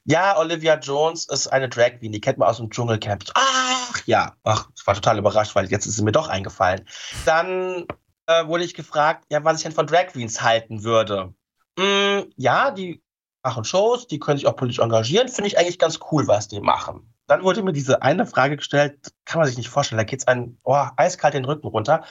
[0.05, 3.25] Ja, Olivia Jones ist eine Drag Queen, die kennt man aus dem Dschungelcamp.
[3.35, 6.87] Ach ja, ach, ich war total überrascht, weil jetzt ist sie mir doch eingefallen.
[7.25, 7.85] Dann
[8.27, 11.33] äh, wurde ich gefragt, ja, was ich denn von Drag Queens halten würde.
[11.77, 13.03] Hm, ja, die
[13.43, 16.61] machen Shows, die können sich auch politisch engagieren, finde ich eigentlich ganz cool, was die
[16.61, 17.13] machen.
[17.27, 20.27] Dann wurde mir diese eine Frage gestellt, kann man sich nicht vorstellen, da geht es
[20.27, 22.05] ein oh, eiskalt den Rücken runter,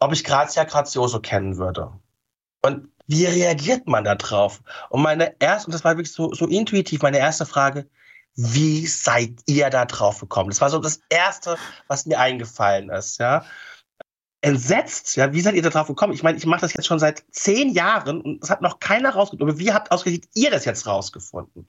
[0.00, 1.92] ob ich Grazia Grazioso kennen würde.
[2.62, 4.62] Und wie reagiert man da drauf?
[4.90, 7.88] Und meine erste, und das war wirklich so, so intuitiv, meine erste Frage,
[8.36, 10.50] wie seid ihr da drauf gekommen?
[10.50, 11.56] Das war so das Erste,
[11.88, 13.44] was mir eingefallen ist, ja.
[14.42, 16.12] Entsetzt, ja, wie seid ihr da drauf gekommen?
[16.12, 19.10] Ich meine, ich mache das jetzt schon seit zehn Jahren und es hat noch keiner
[19.10, 19.48] rausgefunden.
[19.48, 21.66] Aber wie habt ausgerechnet ihr das jetzt rausgefunden?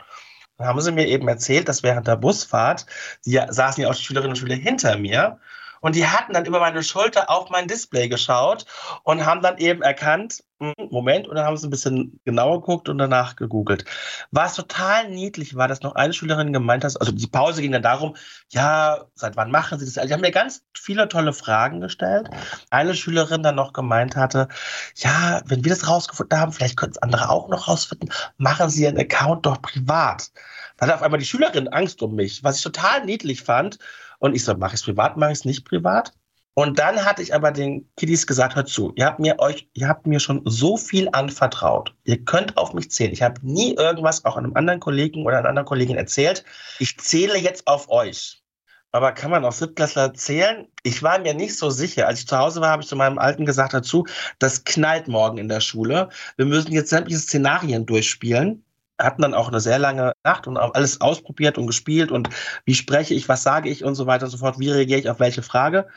[0.57, 2.85] Dann haben sie mir eben erzählt, dass während der Busfahrt,
[3.25, 5.39] die saßen ja auch die Schülerinnen und Schüler hinter mir,
[5.81, 8.65] und die hatten dann über meine Schulter auf mein Display geschaut
[9.03, 12.89] und haben dann eben erkannt, hm, Moment, und dann haben sie ein bisschen genauer geguckt
[12.89, 13.85] und danach gegoogelt.
[14.31, 17.81] Was total niedlich war, dass noch eine Schülerin gemeint hat, also die Pause ging dann
[17.81, 18.17] darum,
[18.49, 19.97] ja, seit wann machen Sie das?
[19.97, 22.29] Also die haben mir ganz viele tolle Fragen gestellt.
[22.71, 24.49] Eine Schülerin dann noch gemeint hatte,
[24.95, 28.83] ja, wenn wir das rausgefunden haben, vielleicht können es andere auch noch rausfinden, machen Sie
[28.83, 30.31] Ihren Account doch privat.
[30.75, 33.79] Da hatte auf einmal die Schülerin Angst um mich, was ich total niedlich fand.
[34.19, 36.13] Und ich so, mache ich es privat, mache ich es nicht privat?
[36.53, 39.87] Und dann hatte ich aber den Kiddies gesagt, hört zu, ihr habt mir euch, ihr
[39.87, 41.95] habt mir schon so viel anvertraut.
[42.03, 43.13] Ihr könnt auf mich zählen.
[43.13, 46.43] Ich habe nie irgendwas auch einem anderen Kollegen oder einer anderen Kollegin erzählt.
[46.79, 48.43] Ich zähle jetzt auf euch.
[48.91, 50.67] Aber kann man auf Siebtklässler zählen?
[50.83, 52.07] Ich war mir nicht so sicher.
[52.07, 54.05] Als ich zu Hause war, habe ich zu meinem Alten gesagt dazu,
[54.39, 56.09] das knallt morgen in der Schule.
[56.37, 58.65] Wir müssen jetzt sämtliche Szenarien durchspielen
[58.99, 62.29] hatten dann auch eine sehr lange Nacht und auch alles ausprobiert und gespielt und
[62.65, 65.09] wie spreche ich, was sage ich und so weiter und so fort, wie reagiere ich
[65.09, 65.87] auf welche Frage.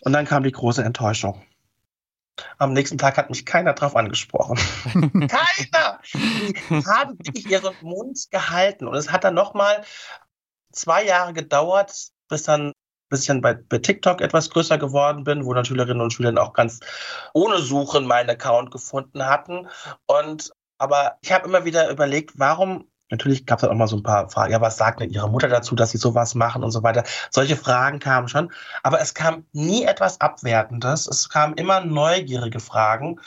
[0.00, 1.42] Und dann kam die große Enttäuschung.
[2.58, 4.56] Am nächsten Tag hat mich keiner drauf angesprochen.
[5.28, 6.00] keiner!
[6.12, 8.88] Die haben wirklich ihren Mund gehalten.
[8.88, 9.82] Und es hat dann nochmal
[10.72, 12.72] zwei Jahre gedauert, bis dann
[13.08, 16.42] bis ich dann bei, bei TikTok etwas größer geworden bin, wo dann Schülerinnen und Schüler
[16.42, 16.80] auch ganz
[17.32, 19.68] ohne Suchen meinen Account gefunden hatten.
[20.06, 20.50] Und
[20.84, 24.30] aber ich habe immer wieder überlegt, warum Natürlich gab es auch mal so ein paar
[24.30, 24.52] Fragen.
[24.52, 27.04] Ja, was sagt denn Ihre Mutter dazu, dass Sie sowas machen und so weiter?
[27.30, 28.50] Solche Fragen kamen schon.
[28.82, 31.06] Aber es kam nie etwas Abwertendes.
[31.06, 33.20] Es kamen immer neugierige Fragen.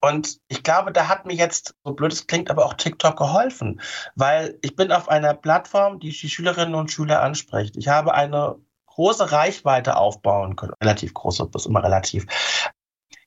[0.00, 3.80] Und ich glaube, da hat mir jetzt, so blöd es klingt, aber auch TikTok geholfen.
[4.14, 7.76] Weil ich bin auf einer Plattform, die die Schülerinnen und Schüler anspricht.
[7.76, 10.72] Ich habe eine große Reichweite aufbauen können.
[10.82, 12.26] Relativ große, das ist immer relativ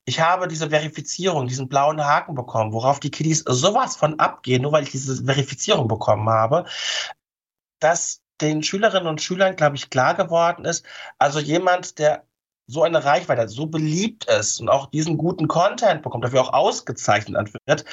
[0.05, 4.71] ich habe diese Verifizierung, diesen blauen Haken bekommen, worauf die Kiddies sowas von abgehen, nur
[4.71, 6.65] weil ich diese Verifizierung bekommen habe,
[7.79, 10.85] dass den Schülerinnen und Schülern, glaube ich, klar geworden ist,
[11.19, 12.25] also jemand, der
[12.67, 17.53] so eine Reichweite so beliebt ist und auch diesen guten Content bekommt, dafür auch ausgezeichnet
[17.65, 17.85] wird,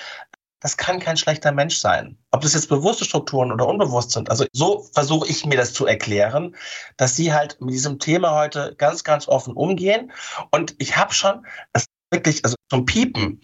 [0.60, 2.18] das kann kein schlechter Mensch sein.
[2.32, 4.30] Ob das jetzt bewusste Strukturen oder unbewusst sind.
[4.30, 6.54] Also so versuche ich mir das zu erklären,
[6.98, 10.12] dass sie halt mit diesem Thema heute ganz, ganz offen umgehen.
[10.50, 13.40] Und ich habe schon, es wirklich, also zum Piepen,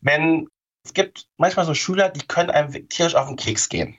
[0.00, 0.48] wenn
[0.84, 3.98] es gibt manchmal so Schüler, die können einem tierisch auf den Keks gehen.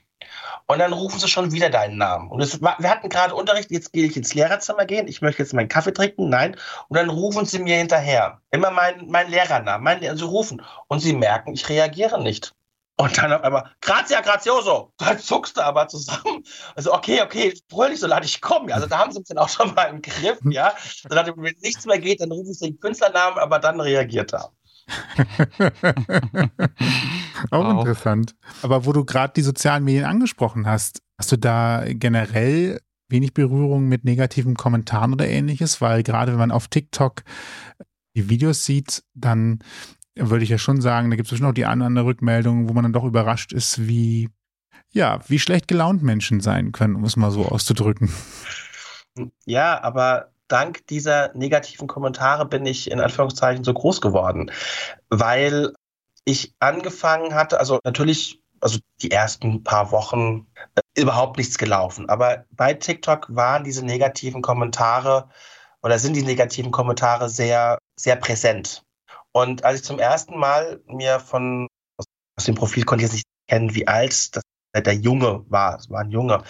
[0.66, 2.30] Und dann rufen sie schon wieder deinen Namen.
[2.30, 5.52] Und es, wir hatten gerade Unterricht, jetzt gehe ich ins Lehrerzimmer gehen, ich möchte jetzt
[5.52, 6.56] meinen Kaffee trinken, nein.
[6.88, 8.40] Und dann rufen sie mir hinterher.
[8.50, 10.62] Immer mein, mein Lehrernamen, mein, sie rufen.
[10.88, 12.54] Und sie merken, ich reagiere nicht.
[13.00, 16.44] Und dann auf einmal, Grazia Grazioso, dann zuckst du aber zusammen.
[16.76, 18.74] Also, okay, okay, brüll nicht so laut, ich komme.
[18.74, 20.74] Also, da haben sie mich dann auch schon mal im Griff, ja.
[21.08, 24.52] Dann, wenn nichts mehr geht, dann rufen sie den Künstlernamen, aber dann reagiert er.
[27.50, 27.78] auch wow.
[27.78, 28.34] interessant.
[28.60, 33.88] Aber wo du gerade die sozialen Medien angesprochen hast, hast du da generell wenig Berührung
[33.88, 35.80] mit negativen Kommentaren oder ähnliches?
[35.80, 37.22] Weil gerade wenn man auf TikTok
[38.14, 39.60] die Videos sieht, dann
[40.28, 42.84] würde ich ja schon sagen, da gibt es bestimmt auch die andere Rückmeldung, wo man
[42.84, 44.28] dann doch überrascht ist, wie,
[44.90, 48.12] ja, wie schlecht gelaunt Menschen sein können, um es mal so auszudrücken.
[49.44, 54.50] Ja, aber dank dieser negativen Kommentare bin ich in Anführungszeichen so groß geworden,
[55.08, 55.72] weil
[56.24, 62.08] ich angefangen hatte, also natürlich, also die ersten paar Wochen äh, überhaupt nichts gelaufen.
[62.08, 65.28] Aber bei TikTok waren diese negativen Kommentare
[65.82, 68.84] oder sind die negativen Kommentare sehr, sehr präsent.
[69.32, 71.68] Und als ich zum ersten Mal mir von,
[72.36, 74.42] aus dem Profil konnte ich jetzt nicht kennen, wie alt das,
[74.74, 76.42] der Junge war, es war ein Junge,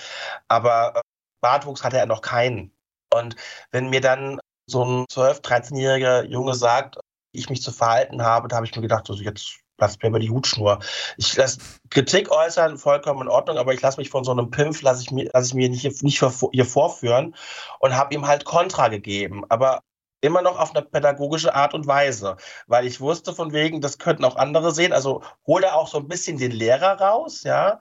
[0.48, 1.00] aber äh,
[1.42, 2.72] Bartwuchs hatte er noch keinen.
[3.12, 3.36] Und
[3.70, 6.96] wenn mir dann so ein 12-, 13-jähriger Junge sagt,
[7.32, 10.10] wie ich mich zu verhalten habe, da habe ich mir gedacht, also jetzt lasst mir
[10.10, 10.78] mal die Hutschnur.
[11.16, 11.58] Ich lasse
[11.88, 15.10] Kritik äußern, vollkommen in Ordnung, aber ich lasse mich von so einem Pimpf, lasse ich
[15.10, 16.22] mir, lasse ich mir nicht, nicht
[16.52, 17.34] hier vorführen
[17.80, 19.44] und habe ihm halt Kontra gegeben.
[19.48, 19.80] Aber
[20.20, 24.24] immer noch auf eine pädagogische Art und Weise, weil ich wusste von wegen, das könnten
[24.24, 24.92] auch andere sehen.
[24.92, 27.80] Also hole er auch so ein bisschen den Lehrer raus, ja,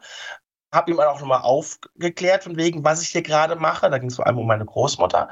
[0.71, 3.89] habe ihm auch nochmal aufgeklärt, von wegen, was ich hier gerade mache.
[3.89, 5.29] Da ging es vor allem um meine Großmutter.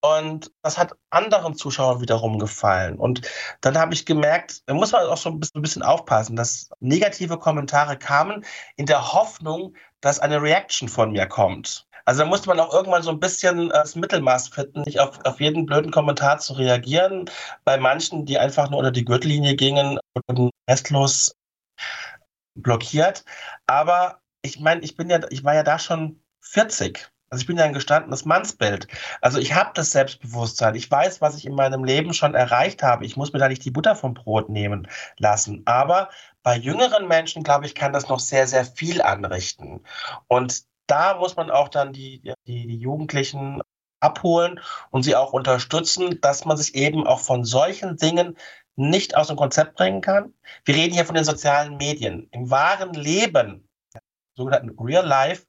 [0.00, 2.98] Und das hat anderen Zuschauern wiederum gefallen.
[2.98, 3.22] Und
[3.60, 7.98] dann habe ich gemerkt, da muss man auch so ein bisschen aufpassen, dass negative Kommentare
[7.98, 8.44] kamen
[8.76, 11.87] in der Hoffnung, dass eine Reaction von mir kommt.
[12.08, 15.22] Also da musste man auch irgendwann so ein bisschen äh, das Mittelmaß finden, nicht auf,
[15.26, 17.30] auf jeden blöden Kommentar zu reagieren.
[17.64, 21.36] Bei manchen, die einfach nur unter die Gürtellinie gingen, wurden restlos
[22.54, 23.26] blockiert.
[23.66, 27.10] Aber ich meine, ich bin ja, ich war ja da schon 40.
[27.28, 28.88] Also ich bin ja ein gestandenes Mannsbild.
[29.20, 30.76] Also ich habe das Selbstbewusstsein.
[30.76, 33.04] Ich weiß, was ich in meinem Leben schon erreicht habe.
[33.04, 34.88] Ich muss mir da nicht die Butter vom Brot nehmen
[35.18, 35.60] lassen.
[35.66, 36.08] Aber
[36.42, 39.84] bei jüngeren Menschen, glaube ich, kann das noch sehr, sehr viel anrichten.
[40.26, 43.62] Und da muss man auch dann die, die, die Jugendlichen
[44.00, 44.60] abholen
[44.90, 48.36] und sie auch unterstützen, dass man sich eben auch von solchen Dingen
[48.76, 50.34] nicht aus dem Konzept bringen kann.
[50.64, 52.28] Wir reden hier von den sozialen Medien.
[52.30, 53.68] Im wahren Leben
[54.38, 55.44] sogenannten Real Life,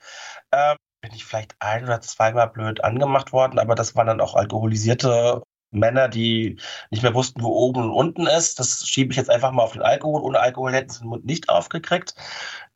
[0.52, 4.36] äh, bin ich vielleicht ein oder zweimal blöd angemacht worden, aber das waren dann auch
[4.36, 6.60] alkoholisierte Männer, die
[6.90, 8.60] nicht mehr wussten, wo oben und unten ist.
[8.60, 10.22] Das schiebe ich jetzt einfach mal auf den Alkohol.
[10.22, 12.16] Ohne Alkohol hätten sie den Mund nicht aufgekriegt.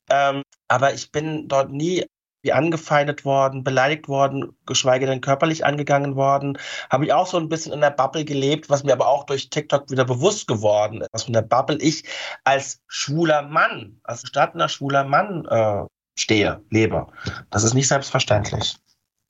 [0.09, 2.05] Ähm, aber ich bin dort nie
[2.43, 6.57] wie angefeindet worden, beleidigt worden, geschweige denn körperlich angegangen worden.
[6.89, 9.49] Habe ich auch so ein bisschen in der Bubble gelebt, was mir aber auch durch
[9.49, 11.09] TikTok wieder bewusst geworden ist.
[11.13, 12.03] Was von der Bubble ich
[12.43, 15.85] als schwuler Mann, als gestandener schwuler Mann äh,
[16.19, 17.07] stehe, lebe.
[17.49, 18.75] Das ist nicht selbstverständlich.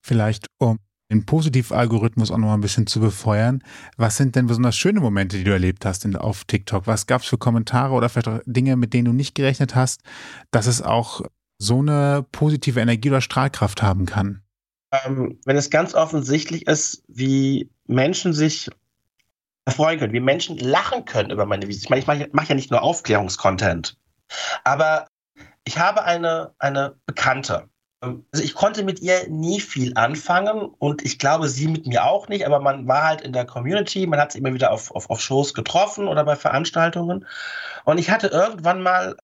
[0.04, 0.78] Vielleicht, um
[1.10, 3.62] den Positivalgorithmus auch noch mal ein bisschen zu befeuern.
[3.96, 6.88] Was sind denn besonders schöne Momente, die du erlebt hast in, auf TikTok?
[6.88, 10.00] Was gab es für Kommentare oder vielleicht auch Dinge, mit denen du nicht gerechnet hast,
[10.50, 11.20] dass es auch
[11.58, 14.42] so eine positive Energie oder Strahlkraft haben kann?
[14.92, 18.70] Ähm, wenn es ganz offensichtlich ist, wie Menschen sich
[19.64, 21.84] erfreuen können, wie Menschen lachen können über meine Videos.
[21.84, 23.96] Ich meine, ich mache mach ja nicht nur Aufklärungskontent,
[24.62, 25.06] aber
[25.64, 27.68] ich habe eine, eine Bekannte.
[28.02, 32.04] Ähm, also ich konnte mit ihr nie viel anfangen und ich glaube, sie mit mir
[32.04, 34.90] auch nicht, aber man war halt in der Community, man hat sie immer wieder auf,
[34.90, 37.26] auf, auf Shows getroffen oder bei Veranstaltungen.
[37.84, 39.16] Und ich hatte irgendwann mal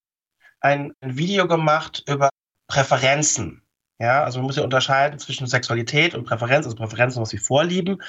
[0.61, 2.30] ein, Video gemacht über
[2.68, 3.62] Präferenzen.
[3.98, 8.02] Ja, also man muss ja unterscheiden zwischen Sexualität und Präferenz, also Präferenzen, was sie vorlieben.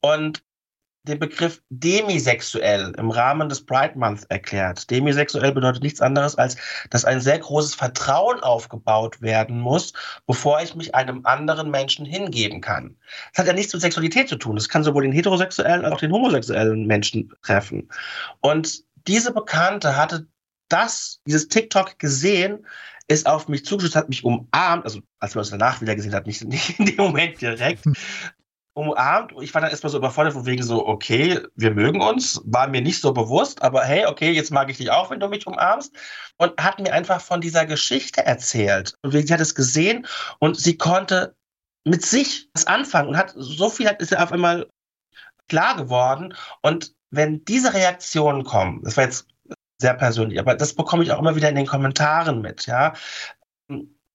[0.00, 0.42] Und
[1.08, 4.90] den Begriff demisexuell im Rahmen des Pride Month erklärt.
[4.90, 6.56] Demisexuell bedeutet nichts anderes, als
[6.90, 9.92] dass ein sehr großes Vertrauen aufgebaut werden muss,
[10.26, 12.96] bevor ich mich einem anderen Menschen hingeben kann.
[13.32, 14.56] Das hat ja nichts mit Sexualität zu tun.
[14.56, 17.88] Das kann sowohl den heterosexuellen als auch den homosexuellen Menschen treffen.
[18.40, 20.26] Und diese Bekannte hatte
[20.68, 22.66] das, dieses TikTok gesehen,
[23.08, 26.26] ist auf mich zugeschützt, hat mich umarmt, also als man es danach wieder gesehen hat,
[26.26, 27.84] nicht, nicht in dem Moment direkt,
[28.78, 29.32] umarmt.
[29.40, 32.40] Ich war dann erstmal so überfordert von wegen so, okay, wir mögen uns.
[32.44, 35.28] War mir nicht so bewusst, aber hey, okay, jetzt mag ich dich auch, wenn du
[35.28, 35.94] mich umarmst.
[36.36, 38.94] Und hat mir einfach von dieser Geschichte erzählt.
[39.02, 40.06] Und sie hat es gesehen
[40.38, 41.34] und sie konnte
[41.84, 44.68] mit sich das anfangen und hat so viel ist ja auf einmal
[45.48, 46.34] klar geworden.
[46.62, 49.26] Und wenn diese Reaktionen kommen, das war jetzt
[49.80, 52.94] sehr persönlich, aber das bekomme ich auch immer wieder in den Kommentaren mit, ja,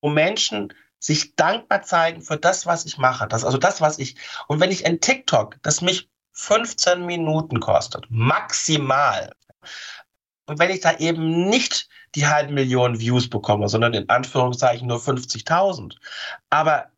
[0.01, 3.27] wo Menschen sich dankbar zeigen für das, was ich mache.
[3.27, 4.15] Das, also das, was ich.
[4.47, 9.31] Und wenn ich ein TikTok, das mich 15 Minuten kostet, maximal.
[10.45, 14.99] Und wenn ich da eben nicht die halben Millionen Views bekomme, sondern in Anführungszeichen nur
[14.99, 15.95] 50.000.
[16.49, 16.89] Aber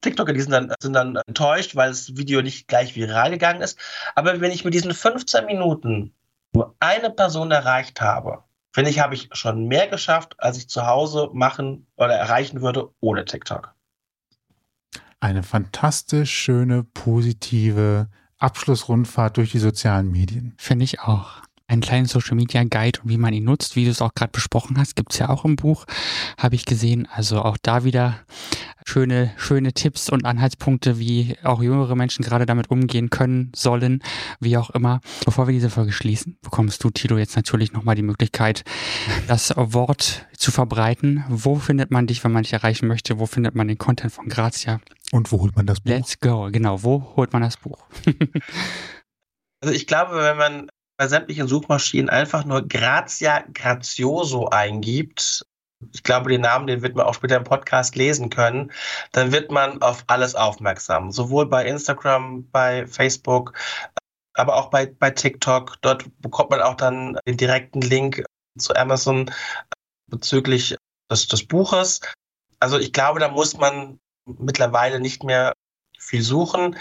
[0.00, 3.78] TikToker, die sind dann, sind dann enttäuscht, weil das Video nicht gleich viral gegangen ist.
[4.14, 6.14] Aber wenn ich mit diesen 15 Minuten
[6.54, 10.86] nur eine Person erreicht habe, finde ich, habe ich schon mehr geschafft, als ich zu
[10.86, 13.74] Hause machen oder erreichen würde ohne TikTok.
[15.20, 20.54] Eine fantastisch schöne, positive Abschlussrundfahrt durch die sozialen Medien.
[20.58, 21.42] Finde ich auch.
[21.66, 24.32] Ein kleinen Social Media Guide und wie man ihn nutzt, wie du es auch gerade
[24.32, 25.86] besprochen hast, gibt es ja auch im Buch,
[26.36, 27.08] habe ich gesehen.
[27.10, 28.18] Also auch da wieder
[28.84, 34.02] schöne, schöne Tipps und Anhaltspunkte, wie auch jüngere Menschen gerade damit umgehen können, sollen,
[34.40, 35.00] wie auch immer.
[35.24, 38.64] Bevor wir diese Folge schließen, bekommst du, Tilo, jetzt natürlich nochmal die Möglichkeit,
[39.26, 41.24] das Wort zu verbreiten.
[41.28, 43.18] Wo findet man dich, wenn man dich erreichen möchte?
[43.18, 44.80] Wo findet man den Content von Grazia?
[45.10, 45.90] Und wo holt man das Buch?
[45.90, 46.48] Let's go.
[46.52, 47.84] Genau, wo holt man das Buch?
[49.60, 55.44] also ich glaube, wenn man bei sämtlichen Suchmaschinen einfach nur Grazia Grazioso eingibt,
[55.92, 58.72] ich glaube, den Namen, den wird man auch später im Podcast lesen können,
[59.12, 61.10] dann wird man auf alles aufmerksam.
[61.10, 63.52] Sowohl bei Instagram, bei Facebook,
[64.34, 65.76] aber auch bei, bei TikTok.
[65.80, 68.24] Dort bekommt man auch dann den direkten Link
[68.58, 69.30] zu Amazon
[70.08, 70.76] bezüglich
[71.10, 72.00] des, des Buches.
[72.60, 75.52] Also ich glaube, da muss man mittlerweile nicht mehr
[75.98, 76.76] viel suchen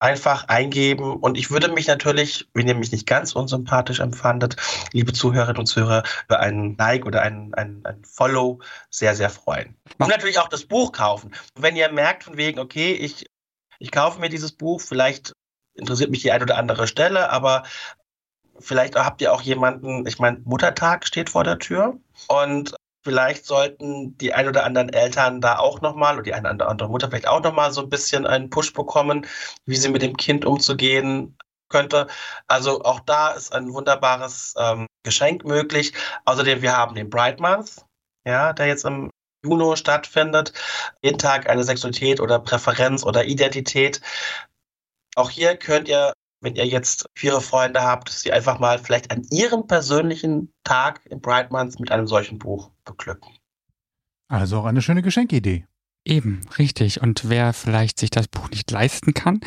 [0.00, 1.16] einfach eingeben.
[1.16, 4.56] Und ich würde mich natürlich, wenn ihr mich nicht ganz unsympathisch empfandet,
[4.92, 9.76] liebe Zuhörerinnen und Zuhörer, über einen Like oder einen, einen, einen Follow sehr, sehr freuen.
[9.98, 11.34] Und natürlich auch das Buch kaufen.
[11.54, 13.26] Und wenn ihr merkt von wegen, okay, ich,
[13.78, 15.32] ich kaufe mir dieses Buch, vielleicht
[15.74, 17.64] interessiert mich die ein oder andere Stelle, aber
[18.58, 22.74] vielleicht habt ihr auch jemanden, ich meine, Muttertag steht vor der Tür und
[23.04, 26.88] Vielleicht sollten die ein oder anderen Eltern da auch nochmal oder die eine oder andere
[26.88, 29.26] Mutter vielleicht auch nochmal so ein bisschen einen Push bekommen,
[29.66, 31.36] wie sie mit dem Kind umzugehen
[31.68, 32.08] könnte.
[32.46, 35.92] Also auch da ist ein wunderbares ähm, Geschenk möglich.
[36.24, 37.84] Außerdem, wir haben den Bright Month,
[38.26, 39.10] ja, der jetzt im
[39.44, 40.52] Juni stattfindet.
[41.02, 44.00] Jeden Tag eine Sexualität oder Präferenz oder Identität.
[45.14, 49.24] Auch hier könnt ihr wenn ihr jetzt vier Freunde habt, sie einfach mal vielleicht an
[49.30, 53.32] ihrem persönlichen Tag im Bright Month mit einem solchen Buch beglücken.
[54.28, 55.66] Also auch eine schöne Geschenkidee.
[56.04, 57.02] Eben, richtig.
[57.02, 59.40] Und wer vielleicht sich das Buch nicht leisten kann,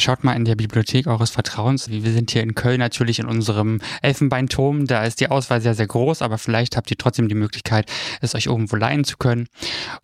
[0.00, 1.90] Schaut mal in der Bibliothek eures Vertrauens.
[1.90, 4.86] Wir sind hier in Köln natürlich in unserem Elfenbeinturm.
[4.86, 7.90] Da ist die Auswahl sehr, sehr groß, aber vielleicht habt ihr trotzdem die Möglichkeit,
[8.20, 9.48] es euch irgendwo leihen zu können.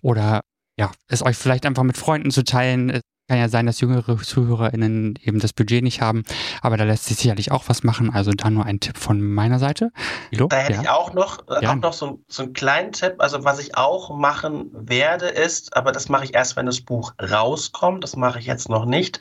[0.03, 0.41] Oder
[0.77, 3.01] ja, es euch vielleicht einfach mit Freunden zu teilen.
[3.27, 6.25] Kann ja sein, dass jüngere ZuhörerInnen eben das Budget nicht haben,
[6.61, 8.13] aber da lässt sich sicherlich auch was machen.
[8.13, 9.93] Also da nur ein Tipp von meiner Seite.
[10.31, 10.47] Milo?
[10.49, 10.83] Da hätte ja.
[10.83, 13.15] ich auch noch, äh, auch noch so, so einen kleinen Tipp.
[13.19, 17.15] Also was ich auch machen werde, ist, aber das mache ich erst, wenn das Buch
[17.19, 19.21] rauskommt, das mache ich jetzt noch nicht,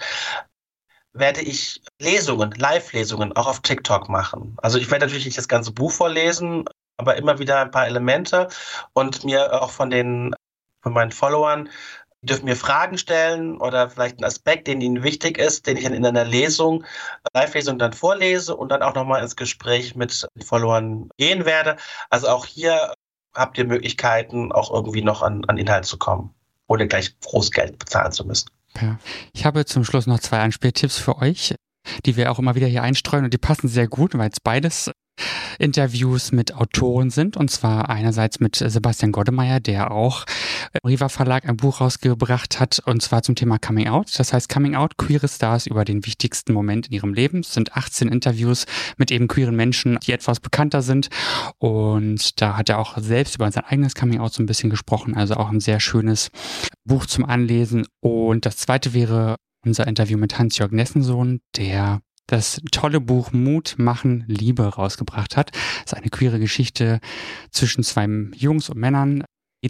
[1.13, 4.57] werde ich Lesungen, Live-Lesungen auch auf TikTok machen.
[4.61, 6.65] Also ich werde natürlich nicht das ganze Buch vorlesen,
[6.97, 8.49] aber immer wieder ein paar Elemente
[8.91, 10.35] und mir auch von den
[10.83, 11.69] von meinen Followern
[12.23, 15.83] die dürfen mir Fragen stellen oder vielleicht einen Aspekt, den ihnen wichtig ist, den ich
[15.83, 16.85] dann in einer Lesung,
[17.33, 21.75] Live-Lesung dann vorlese und dann auch nochmal ins Gespräch mit den Followern gehen werde.
[22.09, 22.93] Also auch hier
[23.35, 26.33] habt ihr Möglichkeiten, auch irgendwie noch an, an Inhalt zu kommen,
[26.67, 28.49] ohne gleich groß Geld bezahlen zu müssen.
[28.81, 28.97] Ja.
[29.33, 31.55] Ich habe zum Schluss noch zwei Anspieltipps für euch
[32.05, 34.91] die wir auch immer wieder hier einstreuen und die passen sehr gut, weil es beides
[35.59, 40.25] Interviews mit Autoren sind, und zwar einerseits mit Sebastian Goddemeyer, der auch
[40.73, 44.17] im Riva Verlag ein Buch rausgebracht hat, und zwar zum Thema Coming Out.
[44.17, 47.41] Das heißt Coming Out, queere Stars über den wichtigsten Moment in ihrem Leben.
[47.41, 48.65] Es sind 18 Interviews
[48.97, 51.09] mit eben queeren Menschen, die etwas bekannter sind.
[51.59, 55.15] Und da hat er auch selbst über sein eigenes Coming Out so ein bisschen gesprochen,
[55.15, 56.29] also auch ein sehr schönes
[56.85, 57.85] Buch zum Anlesen.
[58.01, 59.35] Und das zweite wäre
[59.65, 65.51] unser Interview mit Hans-Jörg Nessensohn, der das tolle Buch Mut machen Liebe rausgebracht hat.
[65.51, 66.99] Das ist eine queere Geschichte
[67.51, 69.23] zwischen zwei Jungs und Männern.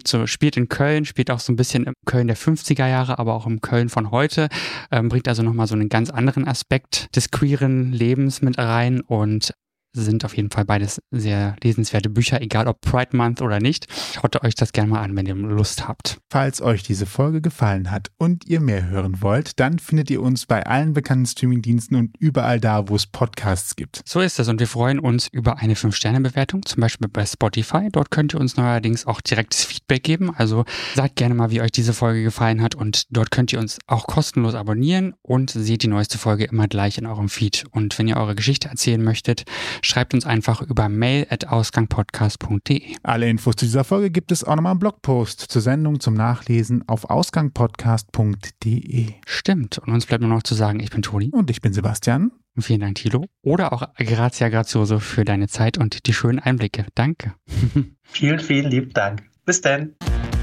[0.06, 3.34] So, spielt in Köln, spielt auch so ein bisschen im Köln der 50er Jahre, aber
[3.34, 4.48] auch im Köln von heute,
[4.90, 9.52] ähm, bringt also nochmal so einen ganz anderen Aspekt des queeren Lebens mit rein und
[9.94, 13.86] sind auf jeden Fall beides sehr lesenswerte Bücher, egal ob Pride Month oder nicht.
[14.14, 16.18] Schaut euch das gerne mal an, wenn ihr Lust habt.
[16.30, 20.46] Falls euch diese Folge gefallen hat und ihr mehr hören wollt, dann findet ihr uns
[20.46, 24.02] bei allen bekannten Streamingdiensten und überall da, wo es Podcasts gibt.
[24.04, 27.88] So ist es und wir freuen uns über eine 5-Sterne-Bewertung, zum Beispiel bei Spotify.
[27.90, 30.34] Dort könnt ihr uns neuerdings auch direktes Feedback geben.
[30.34, 30.64] Also
[30.94, 34.06] sagt gerne mal, wie euch diese Folge gefallen hat und dort könnt ihr uns auch
[34.06, 37.64] kostenlos abonnieren und seht die neueste Folge immer gleich in eurem Feed.
[37.70, 39.44] Und wenn ihr eure Geschichte erzählen möchtet,
[39.84, 42.96] schreibt uns einfach über mail at ausgangpodcast.de.
[43.02, 46.88] Alle Infos zu dieser Folge gibt es auch nochmal im Blogpost zur Sendung zum Nachlesen
[46.88, 49.12] auf ausgangpodcast.de.
[49.26, 49.78] Stimmt.
[49.78, 51.30] Und uns bleibt nur noch zu sagen, ich bin Toni.
[51.32, 52.32] Und ich bin Sebastian.
[52.56, 53.26] Und vielen Dank, Tilo.
[53.42, 56.86] Oder auch Grazia Grazioso für deine Zeit und die schönen Einblicke.
[56.94, 57.34] Danke.
[58.04, 59.24] vielen, vielen lieben Dank.
[59.44, 59.96] Bis dann.